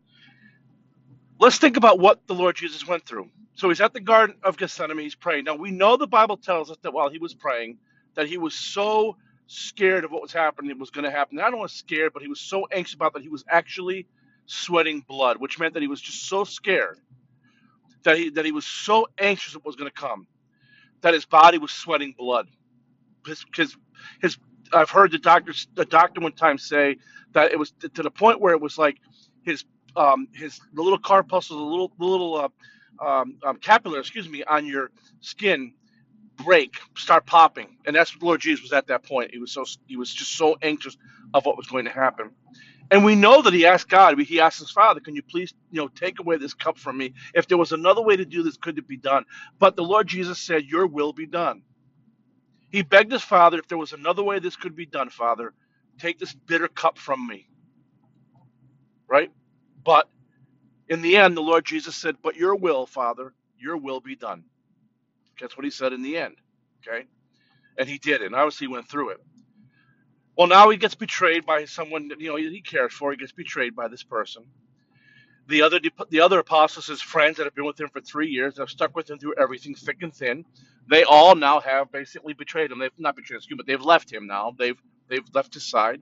let's 1.40 1.58
think 1.58 1.78
about 1.78 2.00
what 2.00 2.28
the 2.28 2.34
Lord 2.34 2.56
Jesus 2.56 2.88
went 2.88 3.06
through. 3.06 3.30
So 3.56 3.70
he's 3.70 3.82
at 3.82 3.94
the 3.94 4.02
Garden 4.02 4.38
of 4.44 4.58
Gethsemane. 4.58 5.00
He's 5.00 5.16
praying. 5.16 5.46
Now 5.46 5.56
we 5.56 5.72
know 5.72 5.98
the 5.98 6.08
Bible 6.08 6.38
tells 6.38 6.72
us 6.72 6.78
that 6.84 6.94
while 6.94 7.10
he 7.10 7.20
was 7.20 7.34
praying, 7.34 7.78
that 8.16 8.28
he 8.28 8.38
was 8.38 8.56
so 8.56 9.18
scared 9.48 10.04
of 10.06 10.12
what 10.12 10.22
was 10.22 10.34
happening, 10.34 10.72
it 10.72 10.80
was 10.80 10.92
going 10.92 11.06
to 11.06 11.12
happen. 11.12 11.38
Don't 11.38 11.54
only 11.54 11.68
scared, 11.70 12.14
but 12.14 12.22
he 12.22 12.28
was 12.28 12.42
so 12.42 12.68
anxious 12.72 12.96
about 12.96 13.14
that 13.14 13.24
he 13.24 13.30
was 13.30 13.46
actually 13.50 14.08
sweating 14.46 15.04
blood, 15.08 15.38
which 15.38 15.60
meant 15.60 15.74
that 15.76 15.82
he 15.82 15.88
was 15.88 16.02
just 16.02 16.28
so 16.28 16.44
scared 16.44 17.00
that 18.04 18.18
he 18.18 18.30
that 18.32 18.46
he 18.46 18.52
was 18.52 18.66
so 18.66 19.08
anxious 19.18 19.56
it 19.56 19.66
was 19.66 19.76
going 19.76 19.90
to 19.90 19.96
come 19.96 20.28
that 21.02 21.14
his 21.14 21.26
body 21.26 21.58
was 21.58 21.72
sweating 21.72 22.16
blood. 22.18 22.48
His, 23.26 23.46
his 23.56 23.76
his 24.22 24.38
I've 24.74 24.90
heard 24.90 25.12
the 25.12 25.20
doctor 25.20 25.54
the 25.76 25.86
doctor 25.86 26.22
one 26.22 26.34
time 26.34 26.58
say 26.58 26.98
that 27.34 27.52
it 27.52 27.60
was 27.60 27.72
to, 27.82 27.90
to 27.90 28.04
the 28.04 28.12
point 28.12 28.42
where 28.42 28.54
it 28.54 28.62
was 28.62 28.78
like 28.78 28.98
his 29.44 29.66
um 29.96 30.28
his 30.34 30.60
the 30.74 30.82
little 30.84 31.00
corpuscles, 31.00 31.60
the 31.60 31.64
little 31.66 31.92
the 32.00 32.06
little 32.06 32.36
uh, 32.38 33.06
um, 33.06 33.38
um, 33.46 33.58
capillary, 33.58 34.02
excuse 34.02 34.30
me, 34.30 34.44
on 34.46 34.66
your 34.66 34.92
skin 35.22 35.74
break, 36.38 36.76
start 36.98 37.26
popping, 37.26 37.78
and 37.88 37.96
that's 37.96 38.16
Lord 38.22 38.42
Jesus 38.42 38.64
was 38.64 38.74
at 38.74 38.88
that 38.88 39.04
point. 39.04 39.32
He 39.34 39.40
was 39.40 39.52
so 39.54 39.66
he 39.88 39.98
was 39.98 40.14
just 40.14 40.34
so 40.38 40.58
anxious 40.62 40.98
of 41.34 41.46
what 41.46 41.58
was 41.58 41.68
going 41.68 41.86
to 41.86 41.92
happen. 41.92 42.32
And 42.90 43.04
we 43.04 43.16
know 43.16 43.42
that 43.42 43.54
he 43.54 43.66
asked 43.66 43.90
God, 43.90 44.20
he 44.22 44.40
asked 44.40 44.60
his 44.60 44.72
father, 44.72 45.00
Can 45.02 45.16
you 45.16 45.22
please, 45.24 45.54
you 45.72 45.82
know, 45.82 45.90
take 45.90 46.20
away 46.20 46.38
this 46.38 46.54
cup 46.54 46.78
from 46.78 46.98
me? 46.98 47.14
If 47.34 47.48
there 47.48 47.58
was 47.58 47.72
another 47.74 48.02
way 48.02 48.16
to 48.16 48.26
do 48.26 48.44
this, 48.44 48.58
could 48.58 48.78
it 48.78 48.88
be 48.88 48.98
done? 48.98 49.26
But 49.60 49.76
the 49.76 49.84
Lord 49.84 50.08
Jesus 50.08 50.40
said, 50.40 50.64
Your 50.66 50.88
will 50.88 51.12
be 51.14 51.26
done. 51.26 51.64
He 52.76 52.82
begged 52.84 53.14
his 53.14 53.24
father, 53.24 53.58
if 53.58 53.70
there 53.70 53.78
was 53.78 53.94
another 53.94 54.22
way 54.22 54.40
this 54.40 54.58
could 54.58 54.76
be 54.76 54.86
done, 54.86 55.10
Father, 55.10 55.54
take 55.98 56.20
this 56.20 56.34
bitter 56.34 56.68
cup 56.68 56.98
from 56.98 57.26
me. 57.26 57.48
Right? 59.08 59.32
But 59.86 60.10
in 60.90 61.02
the 61.02 61.16
end, 61.18 61.38
the 61.38 61.42
Lord 61.42 61.66
Jesus 61.66 61.96
said, 61.96 62.18
But 62.22 62.36
your 62.36 62.56
will, 62.56 62.86
Father, 62.86 63.34
your 63.58 63.78
will 63.78 64.02
be 64.02 64.18
done. 64.18 64.44
That's 65.40 65.58
what 65.58 65.64
he 65.64 65.72
said 65.72 65.94
in 65.94 66.02
the 66.02 66.18
end. 66.18 66.36
Okay? 66.86 67.06
And 67.78 67.88
he 67.88 67.98
did, 67.98 68.22
and 68.22 68.36
obviously 68.36 68.68
he 68.68 68.74
went 68.74 68.90
through 68.90 69.12
it. 69.12 69.22
Well, 70.38 70.48
now 70.48 70.70
he 70.70 70.78
gets 70.78 70.96
betrayed 70.96 71.46
by 71.46 71.66
someone 71.66 72.10
that 72.10 72.20
you 72.20 72.30
know 72.30 72.36
he 72.36 72.62
cares 72.62 72.94
for. 72.94 73.12
He 73.12 73.18
gets 73.18 73.32
betrayed 73.32 73.76
by 73.76 73.88
this 73.88 74.04
person. 74.04 74.46
The 75.48 75.62
other 75.64 75.80
the 76.10 76.22
other 76.22 76.40
apostles, 76.40 76.88
his 76.88 77.02
friends 77.02 77.38
that 77.38 77.46
have 77.46 77.56
been 77.56 77.66
with 77.66 77.80
him 77.80 77.90
for 77.90 78.02
three 78.02 78.30
years, 78.30 78.58
have 78.58 78.70
stuck 78.70 78.96
with 78.96 79.10
him 79.10 79.20
through 79.20 79.36
everything, 79.38 79.76
thick 79.76 79.98
and 80.02 80.14
thin. 80.14 80.46
They 80.90 81.04
all 81.04 81.36
now 81.36 81.60
have 81.62 81.92
basically 81.92 82.34
betrayed 82.34 82.72
him. 82.72 82.80
They've 82.80 82.92
not 82.98 83.16
betrayed, 83.16 83.42
me, 83.50 83.56
but 83.58 83.68
they've 83.68 83.82
left 83.82 84.12
him 84.12 84.28
now. 84.28 84.54
They've 84.58 84.78
they've 85.10 85.28
left 85.34 85.54
his 85.54 85.66
side. 85.70 86.02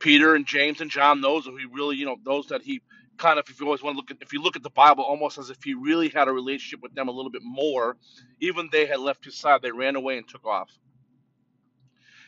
Peter 0.00 0.34
and 0.34 0.46
James 0.46 0.80
and 0.80 0.90
John, 0.90 1.20
those 1.20 1.46
who 1.46 1.56
he 1.56 1.66
really, 1.66 1.96
you 1.96 2.06
know, 2.06 2.16
those 2.24 2.48
that 2.48 2.62
he 2.62 2.82
kind 3.18 3.38
of, 3.38 3.48
if 3.48 3.60
you 3.60 3.66
always 3.66 3.82
want 3.82 3.94
to 3.94 3.98
look 3.98 4.10
at, 4.10 4.18
if 4.20 4.32
you 4.32 4.42
look 4.42 4.56
at 4.56 4.62
the 4.62 4.70
Bible, 4.70 5.04
almost 5.04 5.38
as 5.38 5.50
if 5.50 5.62
he 5.64 5.74
really 5.74 6.08
had 6.08 6.28
a 6.28 6.32
relationship 6.32 6.82
with 6.82 6.94
them 6.94 7.08
a 7.08 7.12
little 7.12 7.30
bit 7.30 7.42
more. 7.44 7.96
Even 8.40 8.68
they 8.72 8.86
had 8.86 9.00
left 9.00 9.24
his 9.24 9.36
side. 9.36 9.62
They 9.62 9.72
ran 9.72 9.96
away 9.96 10.18
and 10.18 10.28
took 10.28 10.46
off 10.46 10.70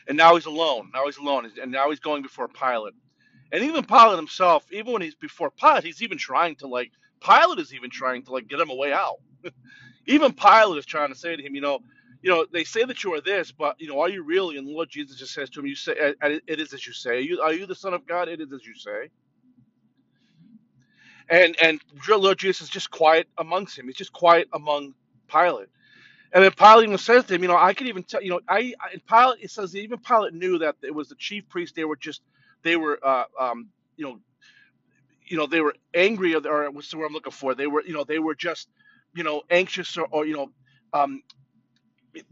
and 0.07 0.17
now 0.17 0.35
he's 0.35 0.45
alone. 0.45 0.91
Now 0.93 1.05
he's 1.05 1.17
alone, 1.17 1.51
and 1.61 1.71
now 1.71 1.89
he's 1.89 1.99
going 1.99 2.21
before 2.23 2.47
Pilate. 2.47 2.93
And 3.51 3.63
even 3.63 3.85
Pilate 3.85 4.17
himself, 4.17 4.65
even 4.71 4.93
when 4.93 5.03
he's 5.03 5.15
before 5.15 5.51
Pilate, 5.51 5.85
he's 5.85 6.03
even 6.03 6.17
trying 6.17 6.55
to 6.57 6.67
like 6.67 6.91
Pilate 7.21 7.59
is 7.59 7.73
even 7.73 7.89
trying 7.89 8.23
to 8.23 8.31
like 8.33 8.47
get 8.47 8.59
him 8.59 8.69
a 8.71 8.75
way 8.75 8.93
out. 8.93 9.17
even 10.07 10.33
Pilate 10.33 10.79
is 10.79 10.85
trying 10.85 11.09
to 11.09 11.15
say 11.19 11.35
to 11.35 11.43
him, 11.43 11.55
you 11.55 11.61
know, 11.61 11.79
you 12.21 12.31
know, 12.31 12.45
they 12.51 12.65
say 12.65 12.83
that 12.85 13.03
you 13.03 13.13
are 13.13 13.21
this, 13.21 13.51
but 13.51 13.79
you 13.79 13.87
know, 13.87 14.01
are 14.01 14.09
you 14.09 14.23
really? 14.23 14.57
And 14.57 14.67
Lord 14.67 14.89
Jesus 14.89 15.17
just 15.17 15.33
says 15.33 15.49
to 15.51 15.61
him, 15.61 15.67
"You 15.67 15.75
say 15.75 15.93
it 16.47 16.59
is 16.59 16.73
as 16.73 16.85
you 16.87 16.93
say. 16.93 17.11
Are 17.17 17.21
you, 17.21 17.41
are 17.41 17.53
you 17.53 17.65
the 17.67 17.75
Son 17.75 17.93
of 17.93 18.07
God? 18.07 18.29
It 18.29 18.41
is 18.41 18.53
as 18.53 18.65
you 18.65 18.75
say." 18.75 19.09
And 21.29 21.55
and 21.61 21.81
Lord 22.09 22.39
Jesus 22.39 22.63
is 22.63 22.69
just 22.69 22.91
quiet 22.91 23.27
amongst 23.37 23.77
him. 23.77 23.87
He's 23.87 23.95
just 23.95 24.13
quiet 24.13 24.49
among 24.53 24.93
Pilate. 25.29 25.67
And 26.33 26.43
then 26.43 26.51
Pilate 26.51 26.85
even 26.85 26.97
says 26.97 27.25
to 27.25 27.35
him, 27.35 27.41
you 27.41 27.47
know, 27.47 27.57
I 27.57 27.73
could 27.73 27.87
even 27.87 28.03
tell, 28.03 28.21
you 28.21 28.29
know, 28.29 28.39
I, 28.47 28.73
I 28.79 28.93
and 28.93 29.05
Pilate 29.07 29.43
it 29.43 29.51
says 29.51 29.75
even 29.75 29.97
Pilate 29.99 30.33
knew 30.33 30.59
that 30.59 30.75
it 30.83 30.93
was 30.93 31.09
the 31.09 31.15
chief 31.15 31.47
priest. 31.49 31.75
They 31.75 31.85
were 31.85 31.95
just, 31.95 32.21
they 32.67 32.77
were, 32.77 32.99
uh, 33.03 33.25
um, 33.39 33.69
you 33.97 34.05
know, 34.05 34.19
you 35.27 35.37
know, 35.37 35.47
they 35.47 35.61
were 35.61 35.75
angry, 35.95 36.35
or, 36.35 36.41
or 36.47 36.71
what's 36.71 36.91
the 36.91 36.97
word 36.97 37.07
I'm 37.07 37.13
looking 37.13 37.33
for? 37.33 37.55
They 37.55 37.67
were, 37.67 37.83
you 37.85 37.93
know, 37.93 38.05
they 38.05 38.19
were 38.19 38.35
just, 38.35 38.69
you 39.15 39.23
know, 39.23 39.43
anxious 39.49 39.97
or, 39.97 40.07
or 40.11 40.25
you 40.25 40.35
know, 40.35 40.51
um, 40.93 41.23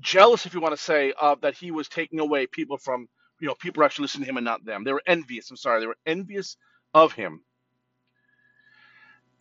jealous, 0.01 0.45
if 0.45 0.53
you 0.53 0.61
want 0.61 0.75
to 0.75 0.81
say, 0.83 1.13
of 1.19 1.41
that 1.41 1.55
he 1.55 1.71
was 1.71 1.89
taking 1.89 2.19
away 2.19 2.47
people 2.47 2.77
from, 2.77 3.07
you 3.41 3.47
know, 3.47 3.55
people 3.55 3.83
actually 3.83 4.03
listening 4.03 4.25
to 4.25 4.31
him 4.31 4.37
and 4.37 4.45
not 4.45 4.65
them. 4.65 4.83
They 4.85 4.93
were 4.93 5.03
envious. 5.07 5.51
I'm 5.51 5.57
sorry, 5.57 5.81
they 5.81 5.87
were 5.87 5.97
envious 6.05 6.57
of 6.93 7.13
him, 7.13 7.41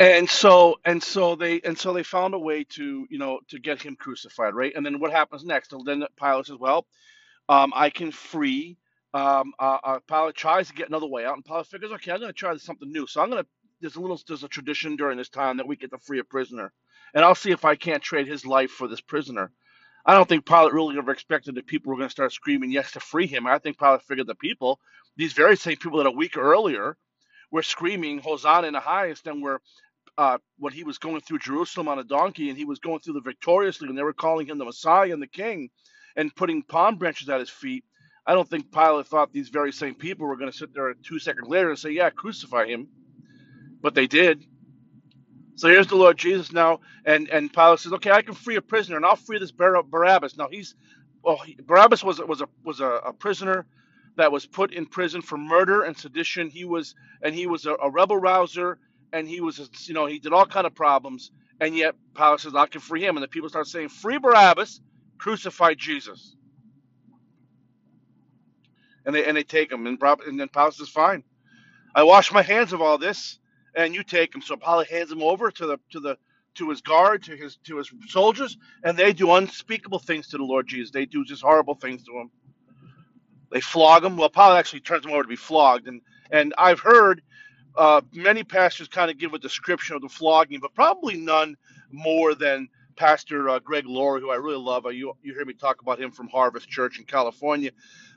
and 0.00 0.28
so 0.30 0.76
and 0.84 1.02
so 1.02 1.36
they 1.36 1.60
and 1.62 1.78
so 1.78 1.92
they 1.94 2.04
found 2.04 2.34
a 2.34 2.38
way 2.38 2.64
to, 2.70 3.06
you 3.10 3.18
know, 3.18 3.40
to 3.50 3.58
get 3.60 3.82
him 3.82 3.96
crucified, 3.96 4.54
right? 4.54 4.72
And 4.76 4.86
then 4.86 5.00
what 5.00 5.12
happens 5.12 5.44
next? 5.44 5.72
Well, 5.72 5.84
then 5.84 6.04
Pilate 6.20 6.46
says, 6.46 6.58
well, 6.58 6.86
um, 7.48 7.72
I 7.76 7.90
can 7.90 8.12
free. 8.12 8.78
Um, 9.14 9.54
uh, 9.60 9.78
uh, 9.84 9.98
Pilate 10.08 10.36
tries 10.36 10.68
to 10.68 10.74
get 10.74 10.88
another 10.88 11.06
way 11.06 11.24
out, 11.24 11.36
and 11.36 11.44
Pilate 11.44 11.68
figures, 11.68 11.92
okay, 11.92 12.12
I'm 12.12 12.20
going 12.20 12.30
to 12.30 12.34
try 12.34 12.56
something 12.58 12.92
new. 12.92 13.06
So 13.06 13.22
I'm 13.22 13.30
going 13.30 13.44
to. 13.44 13.48
There's 13.80 13.96
a 13.96 14.00
little. 14.00 14.20
There's 14.28 14.44
a 14.44 14.48
tradition 14.48 14.96
during 14.96 15.18
this 15.18 15.30
time 15.30 15.58
that 15.58 15.68
we 15.68 15.76
get 15.76 15.92
to 15.92 15.98
free 15.98 16.18
a 16.18 16.24
prisoner, 16.24 16.72
and 17.14 17.24
I'll 17.24 17.34
see 17.36 17.52
if 17.52 17.64
I 17.64 17.76
can't 17.76 18.02
trade 18.02 18.26
his 18.28 18.44
life 18.44 18.72
for 18.72 18.88
this 18.88 19.00
prisoner. 19.00 19.52
I 20.06 20.14
don't 20.14 20.28
think 20.28 20.46
Pilate 20.46 20.74
really 20.74 20.98
ever 20.98 21.12
expected 21.12 21.54
that 21.54 21.66
people 21.66 21.90
were 21.90 21.96
going 21.96 22.08
to 22.08 22.12
start 22.12 22.32
screaming 22.32 22.72
yes 22.72 22.92
to 22.92 23.00
free 23.00 23.26
him. 23.26 23.46
I 23.46 23.58
think 23.58 23.78
Pilate 23.78 24.02
figured 24.02 24.26
the 24.26 24.34
people, 24.34 24.80
these 25.16 25.32
very 25.32 25.56
same 25.56 25.76
people 25.76 25.98
that 25.98 26.06
a 26.06 26.10
week 26.10 26.36
earlier 26.36 26.96
were 27.50 27.62
screaming 27.62 28.18
Hosanna 28.18 28.66
in 28.66 28.74
the 28.74 28.80
highest 28.80 29.26
and 29.26 29.42
were 29.42 29.62
uh, 30.18 30.38
when 30.58 30.72
he 30.72 30.84
was 30.84 30.98
going 30.98 31.20
through 31.20 31.38
Jerusalem 31.38 31.88
on 31.88 31.98
a 31.98 32.04
donkey 32.04 32.48
and 32.48 32.58
he 32.58 32.64
was 32.64 32.80
going 32.80 33.00
through 33.00 33.14
the 33.14 33.20
victoriously 33.20 33.88
and 33.88 33.96
they 33.96 34.02
were 34.02 34.12
calling 34.12 34.46
him 34.46 34.58
the 34.58 34.64
Messiah 34.64 35.12
and 35.12 35.22
the 35.22 35.26
King 35.26 35.70
and 36.16 36.34
putting 36.34 36.62
palm 36.62 36.96
branches 36.98 37.28
at 37.28 37.40
his 37.40 37.50
feet. 37.50 37.84
I 38.26 38.34
don't 38.34 38.48
think 38.48 38.72
Pilate 38.72 39.06
thought 39.08 39.32
these 39.32 39.50
very 39.50 39.72
same 39.72 39.94
people 39.94 40.26
were 40.26 40.36
going 40.36 40.50
to 40.50 40.56
sit 40.56 40.74
there 40.74 40.94
two 40.94 41.18
seconds 41.18 41.48
later 41.48 41.70
and 41.70 41.78
say, 41.78 41.90
"Yeah, 41.90 42.10
crucify 42.10 42.66
him," 42.66 42.88
but 43.82 43.94
they 43.94 44.06
did. 44.06 44.44
So 45.56 45.68
here's 45.68 45.88
the 45.88 45.96
Lord 45.96 46.18
Jesus 46.18 46.52
now, 46.52 46.80
and 47.04 47.28
and 47.30 47.52
Pilate 47.52 47.80
says, 47.80 47.92
"Okay, 47.94 48.10
I 48.12 48.22
can 48.22 48.34
free 48.34 48.56
a 48.56 48.62
prisoner, 48.62 48.96
and 48.96 49.06
I'll 49.06 49.16
free 49.16 49.38
this 49.38 49.52
Barabbas." 49.90 50.38
Now 50.38 50.48
he's, 50.50 50.76
well, 51.22 51.38
he, 51.38 51.56
Barabbas 51.62 52.04
was 52.04 52.20
was 52.20 52.40
a 52.40 52.48
was 52.64 52.80
a, 52.80 52.86
a 52.88 53.12
prisoner 53.14 53.66
that 54.16 54.32
was 54.32 54.46
put 54.46 54.72
in 54.72 54.86
prison 54.86 55.22
for 55.22 55.38
murder 55.38 55.82
and 55.82 55.96
sedition. 55.96 56.50
He 56.50 56.64
was 56.64 56.94
and 57.22 57.34
he 57.34 57.46
was 57.46 57.66
a, 57.66 57.74
a 57.74 57.90
rebel 57.90 58.18
rouser, 58.18 58.78
and 59.12 59.28
he 59.28 59.42
was, 59.42 59.70
you 59.88 59.94
know, 59.94 60.06
he 60.06 60.18
did 60.18 60.32
all 60.32 60.46
kind 60.46 60.66
of 60.66 60.74
problems, 60.74 61.32
and 61.60 61.76
yet 61.76 61.96
Pilate 62.16 62.40
says, 62.40 62.54
"I 62.56 62.66
can 62.66 62.80
free 62.80 63.04
him," 63.04 63.16
and 63.16 63.24
the 63.24 63.28
people 63.28 63.50
start 63.50 63.66
saying, 63.68 63.90
"Free 63.90 64.18
Barabbas, 64.18 64.80
crucify 65.18 65.74
Jesus," 65.74 66.36
and 69.06 69.14
they 69.14 69.24
and 69.24 69.36
they 69.36 69.42
take 69.42 69.72
him, 69.72 69.86
and, 69.86 69.98
and 70.26 70.40
then 70.40 70.48
Pilate 70.48 70.74
says, 70.74 70.88
"Fine." 70.88 71.24
I 71.94 72.02
wash 72.02 72.32
my 72.32 72.42
hands 72.42 72.72
of 72.72 72.82
all 72.82 72.98
this, 72.98 73.38
and 73.74 73.94
you 73.94 74.02
take 74.02 74.34
him. 74.34 74.42
So 74.42 74.56
Pilate 74.56 74.90
hands 74.90 75.12
him 75.12 75.22
over 75.22 75.50
to 75.50 75.66
the 75.66 75.78
to 75.92 76.00
the 76.00 76.18
to 76.54 76.70
his 76.70 76.80
guard, 76.80 77.22
to 77.24 77.36
his 77.36 77.56
to 77.64 77.78
his 77.78 77.92
soldiers, 78.08 78.56
and 78.84 78.96
they 78.96 79.12
do 79.12 79.32
unspeakable 79.32 80.00
things 80.00 80.28
to 80.28 80.38
the 80.38 80.44
Lord 80.44 80.66
Jesus. 80.68 80.90
They 80.90 81.06
do 81.06 81.24
just 81.24 81.42
horrible 81.42 81.74
things 81.74 82.04
to 82.04 82.12
him. 82.12 82.30
They 83.50 83.60
flog 83.60 84.04
him. 84.04 84.16
Well, 84.16 84.30
Pilate 84.30 84.58
actually 84.58 84.80
turns 84.80 85.04
him 85.04 85.12
over 85.12 85.22
to 85.22 85.28
be 85.28 85.36
flogged, 85.36 85.88
and 85.88 86.00
and 86.30 86.54
I've 86.58 86.80
heard 86.80 87.22
uh, 87.76 88.00
many 88.12 88.44
pastors 88.44 88.88
kind 88.88 89.10
of 89.10 89.18
give 89.18 89.34
a 89.34 89.38
description 89.38 89.96
of 89.96 90.02
the 90.02 90.08
flogging, 90.08 90.60
but 90.60 90.74
probably 90.74 91.16
none 91.16 91.56
more 91.90 92.34
than 92.34 92.68
Pastor 92.96 93.48
uh, 93.48 93.58
Greg 93.58 93.86
Laurie, 93.86 94.20
who 94.20 94.30
I 94.30 94.36
really 94.36 94.58
love. 94.62 94.86
Uh, 94.86 94.90
you 94.90 95.14
you 95.22 95.34
hear 95.34 95.44
me 95.44 95.54
talk 95.54 95.82
about 95.82 96.00
him 96.00 96.10
from 96.10 96.28
Harvest 96.28 96.68
Church 96.68 96.98
in 96.98 97.04
California, 97.04 97.70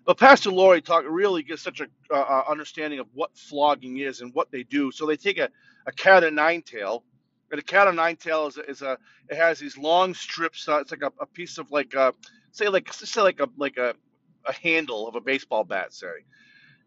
but 0.08 0.20
Pastor 0.20 0.52
Laurie 0.52 0.82
talk 0.82 1.06
really 1.08 1.44
gives 1.44 1.62
such 1.64 1.82
a 1.82 1.88
uh, 2.12 2.18
uh, 2.20 2.46
understanding 2.50 3.00
of 3.00 3.08
what 3.14 3.38
flogging 3.38 4.00
is 4.00 4.22
and 4.22 4.34
what 4.34 4.52
they 4.52 4.64
do. 4.64 4.92
So 4.92 5.08
they 5.08 5.18
take 5.18 5.40
a, 5.40 5.50
a 5.88 5.94
cat 5.94 6.26
o' 6.26 6.32
nine 6.32 6.64
tail, 6.64 7.04
and 7.52 7.60
a 7.62 7.64
cat 7.64 7.88
o' 7.90 7.94
nine 7.94 8.18
tail 8.18 8.48
is 8.48 8.58
a, 8.58 8.72
is 8.72 8.84
a 8.84 8.98
it 9.30 9.38
has 9.38 9.60
these 9.60 9.78
long 9.78 10.16
strips. 10.16 10.68
Uh, 10.70 10.80
it's 10.80 10.92
like 10.92 11.04
a, 11.04 11.14
a 11.22 11.28
piece 11.28 11.60
of 11.60 11.72
like 11.72 11.96
uh 11.96 12.14
say 12.54 12.70
like 12.70 12.94
say 12.94 13.22
like 13.22 13.42
a 13.42 13.50
like 13.58 13.78
a 13.78 13.96
a 14.48 14.54
handle 14.54 15.08
of 15.08 15.16
a 15.16 15.22
baseball 15.22 15.66
bat, 15.66 15.94
say 15.94 16.14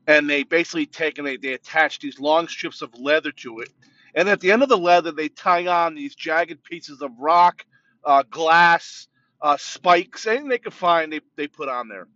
and 0.08 0.30
they 0.30 0.44
basically 0.44 0.86
take 0.86 1.18
and 1.18 1.28
they, 1.28 1.38
they 1.38 1.54
attach 1.54 2.00
these 2.00 2.20
long 2.20 2.48
strips 2.48 2.82
of 2.82 2.94
leather 3.00 3.32
to 3.32 3.60
it. 3.60 3.70
And 4.16 4.28
at 4.30 4.40
the 4.40 4.52
end 4.52 4.62
of 4.64 4.70
the 4.70 4.78
leather, 4.78 5.12
they 5.12 5.30
tie 5.30 5.66
on 5.68 5.96
these 5.96 6.16
jagged 6.16 6.64
pieces 6.64 7.02
of 7.02 7.12
rock, 7.18 7.66
uh, 8.04 8.24
glass, 8.30 9.08
uh, 9.42 9.58
spikes, 9.58 10.28
anything 10.28 10.50
they 10.50 10.58
can 10.58 10.72
find, 10.72 11.12
they, 11.12 11.22
they 11.36 11.48
put 11.48 11.70
on 11.70 11.88
there. 11.88 12.08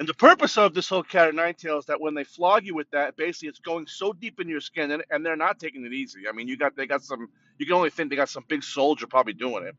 And 0.00 0.08
the 0.08 0.14
purpose 0.14 0.58
of 0.58 0.74
this 0.74 0.88
whole 0.88 1.02
cat 1.04 1.28
o' 1.28 1.32
nine 1.32 1.54
tails 1.54 1.84
is 1.84 1.86
that 1.86 2.00
when 2.00 2.14
they 2.14 2.24
flog 2.24 2.64
you 2.66 2.74
with 2.74 2.90
that, 2.92 3.16
basically 3.16 3.48
it's 3.48 3.60
going 3.60 3.86
so 3.86 4.12
deep 4.12 4.40
in 4.40 4.48
your 4.48 4.60
skin, 4.60 4.92
and, 4.92 5.04
and 5.10 5.26
they're 5.26 5.36
not 5.36 5.58
taking 5.58 5.86
it 5.86 5.92
easy. 5.92 6.22
I 6.28 6.32
mean, 6.32 6.48
you 6.48 6.56
got 6.56 6.76
they 6.76 6.86
got 6.86 7.02
some. 7.02 7.28
You 7.58 7.66
can 7.66 7.74
only 7.76 7.90
think 7.90 8.10
they 8.10 8.16
got 8.16 8.28
some 8.30 8.44
big 8.48 8.64
soldier 8.64 9.06
probably 9.06 9.34
doing 9.34 9.64
it 9.64 9.70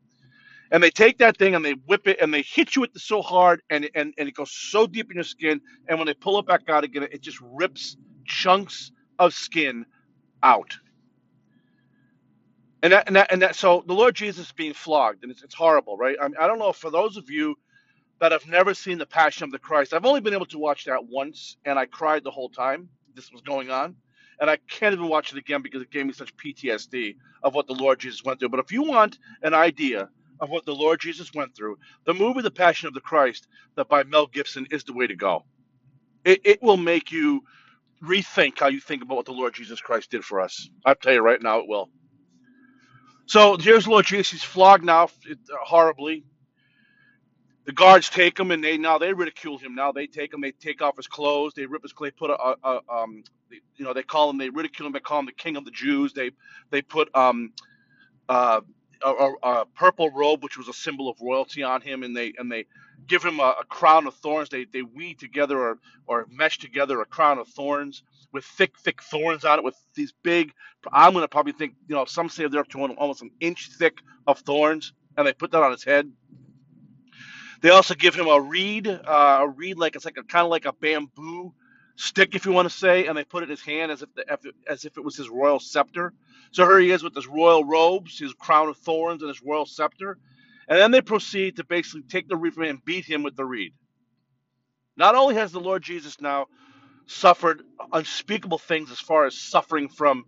and 0.72 0.82
they 0.84 0.90
take 0.90 1.18
that 1.20 1.38
thing 1.38 1.56
and 1.56 1.64
they 1.64 1.72
whip 1.72 2.08
it 2.08 2.18
and 2.22 2.34
they 2.34 2.42
hit 2.42 2.76
you 2.76 2.82
with 2.82 2.96
it 2.96 3.02
so 3.02 3.22
hard 3.22 3.62
and, 3.70 3.90
and, 3.96 4.14
and 4.18 4.28
it 4.28 4.34
goes 4.36 4.52
so 4.52 4.86
deep 4.86 5.10
in 5.10 5.16
your 5.16 5.24
skin 5.24 5.62
and 5.88 5.98
when 5.98 6.06
they 6.08 6.14
pull 6.14 6.40
it 6.40 6.46
back 6.46 6.62
out 6.70 6.84
again 6.84 7.04
it 7.04 7.22
just 7.22 7.40
rips 7.42 7.96
chunks 8.26 8.92
of 9.20 9.34
skin 9.34 9.86
out 10.42 10.76
and 12.82 12.92
that 12.92 13.06
and 13.08 13.16
that, 13.16 13.32
and 13.32 13.42
that 13.42 13.56
so 13.56 13.84
the 13.86 13.94
lord 13.94 14.14
jesus 14.14 14.52
being 14.52 14.74
flogged 14.74 15.22
and 15.22 15.32
it's, 15.32 15.42
it's 15.42 15.54
horrible 15.54 15.96
right 15.96 16.16
I, 16.22 16.28
mean, 16.28 16.36
I 16.40 16.46
don't 16.46 16.58
know 16.58 16.72
for 16.72 16.90
those 16.90 17.16
of 17.16 17.30
you 17.30 17.56
that 18.20 18.32
have 18.32 18.46
never 18.48 18.74
seen 18.74 18.98
the 18.98 19.06
passion 19.06 19.44
of 19.44 19.52
the 19.52 19.58
christ 19.60 19.94
i've 19.94 20.06
only 20.06 20.20
been 20.22 20.34
able 20.34 20.46
to 20.46 20.58
watch 20.58 20.86
that 20.86 21.04
once 21.06 21.56
and 21.66 21.78
i 21.78 21.86
cried 21.86 22.24
the 22.24 22.30
whole 22.32 22.50
time 22.50 22.88
this 23.14 23.32
was 23.32 23.42
going 23.42 23.70
on 23.70 23.96
and 24.40 24.50
i 24.50 24.58
can't 24.70 24.94
even 24.94 25.08
watch 25.08 25.32
it 25.32 25.38
again 25.38 25.62
because 25.62 25.82
it 25.82 25.90
gave 25.90 26.06
me 26.06 26.12
such 26.14 26.34
ptsd 26.36 27.16
of 27.44 27.54
what 27.54 27.66
the 27.68 27.74
lord 27.74 28.00
jesus 28.00 28.24
went 28.24 28.40
through 28.40 28.50
but 28.50 28.60
if 28.60 28.72
you 28.72 28.82
want 28.84 29.18
an 29.42 29.54
idea 29.54 30.08
of 30.40 30.50
what 30.50 30.64
the 30.66 30.74
Lord 30.74 31.00
Jesus 31.00 31.32
went 31.34 31.54
through, 31.56 31.78
the 32.06 32.14
movie 32.14 32.42
The 32.42 32.50
Passion 32.50 32.88
of 32.88 32.94
the 32.94 33.00
Christ, 33.00 33.46
that 33.76 33.88
by 33.88 34.04
Mel 34.04 34.26
Gibson, 34.26 34.66
is 34.70 34.84
the 34.84 34.92
way 34.92 35.06
to 35.06 35.16
go. 35.16 35.44
It, 36.24 36.40
it 36.44 36.62
will 36.62 36.78
make 36.78 37.12
you 37.12 37.42
rethink 38.02 38.58
how 38.60 38.68
you 38.68 38.80
think 38.80 39.02
about 39.02 39.16
what 39.16 39.26
the 39.26 39.32
Lord 39.32 39.54
Jesus 39.54 39.80
Christ 39.80 40.10
did 40.10 40.24
for 40.24 40.40
us. 40.40 40.68
I'll 40.86 40.94
tell 40.96 41.14
you 41.14 41.22
right 41.22 41.42
now, 41.42 41.60
it 41.60 41.68
will. 41.68 41.90
So 43.26 43.56
here's 43.58 43.88
Lord 43.88 44.06
Jesus. 44.06 44.32
He's 44.32 44.44
flogged 44.44 44.84
now 44.84 45.08
horribly. 45.64 46.24
The 47.66 47.72
guards 47.72 48.08
take 48.08 48.38
him 48.38 48.50
and 48.50 48.64
they 48.64 48.78
now 48.78 48.98
they 48.98 49.12
ridicule 49.12 49.58
him. 49.58 49.74
Now 49.74 49.92
they 49.92 50.06
take 50.06 50.32
him. 50.32 50.40
They 50.40 50.52
take 50.52 50.82
off 50.82 50.96
his 50.96 51.06
clothes. 51.06 51.52
They 51.54 51.66
rip 51.66 51.82
his 51.82 51.92
clothes. 51.92 52.12
Put 52.16 52.30
a, 52.30 52.34
a, 52.34 52.56
a 52.64 52.80
um, 52.90 53.22
you 53.76 53.84
know, 53.84 53.92
they 53.92 54.02
call 54.02 54.30
him. 54.30 54.38
They 54.38 54.50
ridicule 54.50 54.86
him. 54.86 54.92
They 54.92 55.00
call 55.00 55.20
him 55.20 55.26
the 55.26 55.32
King 55.32 55.56
of 55.56 55.64
the 55.64 55.70
Jews. 55.70 56.12
They 56.12 56.30
they 56.70 56.82
put 56.82 57.14
um, 57.14 57.52
uh, 58.28 58.62
a, 59.04 59.32
a, 59.42 59.66
purple 59.74 60.10
robe, 60.10 60.42
which 60.42 60.58
was 60.58 60.68
a 60.68 60.72
symbol 60.72 61.08
of 61.08 61.20
royalty, 61.20 61.62
on 61.62 61.80
him, 61.80 62.02
and 62.02 62.16
they 62.16 62.32
and 62.38 62.50
they 62.50 62.66
give 63.06 63.22
him 63.22 63.40
a, 63.40 63.56
a 63.60 63.64
crown 63.64 64.06
of 64.06 64.14
thorns. 64.14 64.48
They 64.48 64.64
they 64.64 64.82
weave 64.82 65.18
together 65.18 65.58
or 65.58 65.78
or 66.06 66.26
mesh 66.30 66.58
together 66.58 67.00
a 67.00 67.06
crown 67.06 67.38
of 67.38 67.48
thorns 67.48 68.02
with 68.32 68.44
thick 68.44 68.78
thick 68.78 69.02
thorns 69.02 69.44
on 69.44 69.58
it, 69.58 69.64
with 69.64 69.76
these 69.94 70.12
big. 70.22 70.52
I'm 70.92 71.12
gonna 71.12 71.28
probably 71.28 71.52
think 71.52 71.74
you 71.88 71.94
know 71.94 72.04
some 72.04 72.28
say 72.28 72.46
they're 72.48 72.60
up 72.60 72.68
to 72.68 72.80
almost 72.80 73.22
an 73.22 73.30
inch 73.40 73.70
thick 73.78 73.98
of 74.26 74.38
thorns, 74.40 74.92
and 75.16 75.26
they 75.26 75.32
put 75.32 75.50
that 75.52 75.62
on 75.62 75.72
his 75.72 75.84
head. 75.84 76.10
They 77.60 77.70
also 77.70 77.94
give 77.94 78.14
him 78.14 78.28
a 78.28 78.40
reed, 78.40 78.88
uh, 78.88 79.38
a 79.42 79.48
reed 79.48 79.78
like 79.78 79.96
it's 79.96 80.04
like 80.06 80.18
a 80.18 80.24
kind 80.24 80.44
of 80.44 80.50
like 80.50 80.66
a 80.66 80.72
bamboo 80.74 81.52
stick, 81.96 82.34
if 82.36 82.46
you 82.46 82.52
want 82.52 82.70
to 82.70 82.74
say, 82.76 83.06
and 83.06 83.18
they 83.18 83.24
put 83.24 83.42
it 83.42 83.46
in 83.46 83.50
his 83.50 83.62
hand 83.62 83.92
as 83.92 84.02
if 84.02 84.14
the, 84.14 84.24
as 84.68 84.84
if 84.84 84.96
it 84.98 85.04
was 85.04 85.16
his 85.16 85.28
royal 85.28 85.60
scepter. 85.60 86.14
So 86.52 86.64
here 86.64 86.78
he 86.80 86.90
is 86.92 87.02
with 87.02 87.14
his 87.16 87.26
royal 87.26 87.64
robes, 87.64 88.18
his 88.18 88.32
crown 88.34 88.68
of 88.68 88.78
thorns, 88.78 89.22
and 89.22 89.28
his 89.28 89.42
royal 89.42 89.66
scepter. 89.66 90.18
And 90.68 90.78
then 90.78 90.92
they 90.92 91.02
proceed 91.02 91.56
to 91.56 91.64
basically 91.64 92.02
take 92.02 92.28
the 92.28 92.36
reed 92.36 92.54
from 92.54 92.64
him 92.64 92.70
and 92.70 92.84
beat 92.84 93.04
him 93.04 93.24
with 93.24 93.36
the 93.36 93.44
reed. 93.44 93.74
Not 94.96 95.14
only 95.16 95.36
has 95.36 95.52
the 95.52 95.60
Lord 95.60 95.82
Jesus 95.82 96.20
now 96.20 96.46
suffered 97.06 97.62
unspeakable 97.92 98.58
things 98.58 98.90
as 98.92 99.00
far 99.00 99.26
as 99.26 99.36
suffering 99.38 99.88
from 99.88 100.24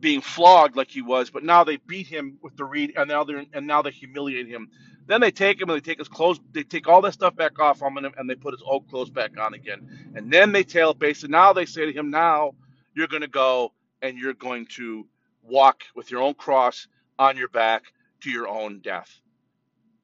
being 0.00 0.20
flogged 0.20 0.76
like 0.76 0.90
he 0.90 1.02
was, 1.02 1.30
but 1.30 1.44
now 1.44 1.64
they 1.64 1.76
beat 1.78 2.06
him 2.08 2.38
with 2.42 2.56
the 2.56 2.64
reed, 2.64 2.94
and 2.96 3.08
now 3.08 3.24
they're 3.24 3.44
and 3.52 3.66
now 3.66 3.82
they 3.82 3.90
humiliate 3.90 4.48
him. 4.48 4.68
Then 5.06 5.20
they 5.20 5.30
take 5.30 5.60
him 5.60 5.68
and 5.68 5.76
they 5.76 5.82
take 5.82 5.98
his 5.98 6.08
clothes, 6.08 6.40
they 6.52 6.62
take 6.62 6.88
all 6.88 7.02
that 7.02 7.12
stuff 7.12 7.34
back 7.34 7.58
off 7.58 7.82
him, 7.82 7.96
and 7.96 8.30
they 8.30 8.34
put 8.34 8.54
his 8.54 8.62
old 8.64 8.88
clothes 8.88 9.10
back 9.10 9.38
on 9.38 9.54
again. 9.54 10.12
And 10.14 10.32
then 10.32 10.52
they 10.52 10.62
tell 10.62 10.96
And 11.00 11.28
now 11.28 11.52
they 11.52 11.66
say 11.66 11.86
to 11.86 11.92
him, 11.92 12.10
now 12.10 12.52
you're 12.94 13.08
going 13.08 13.22
to 13.22 13.28
go 13.28 13.72
and 14.00 14.18
you're 14.18 14.34
going 14.34 14.66
to 14.66 15.06
walk 15.42 15.82
with 15.94 16.10
your 16.10 16.22
own 16.22 16.34
cross 16.34 16.86
on 17.18 17.36
your 17.36 17.48
back 17.48 17.84
to 18.20 18.30
your 18.30 18.48
own 18.48 18.80
death. 18.80 19.20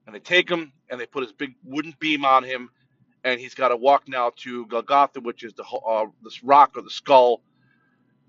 And 0.06 0.14
they 0.14 0.20
take 0.20 0.48
him 0.48 0.72
and 0.90 1.00
they 1.00 1.06
put 1.06 1.22
his 1.22 1.32
big 1.32 1.54
wooden 1.64 1.94
beam 1.98 2.24
on 2.24 2.42
him, 2.44 2.70
and 3.24 3.40
he's 3.40 3.54
got 3.54 3.68
to 3.68 3.76
walk 3.76 4.08
now 4.08 4.32
to 4.36 4.66
Golgotha, 4.66 5.20
which 5.20 5.44
is 5.44 5.52
the 5.54 5.64
uh, 5.64 6.06
this 6.22 6.42
rock 6.42 6.76
or 6.76 6.82
the 6.82 6.90
skull, 6.90 7.42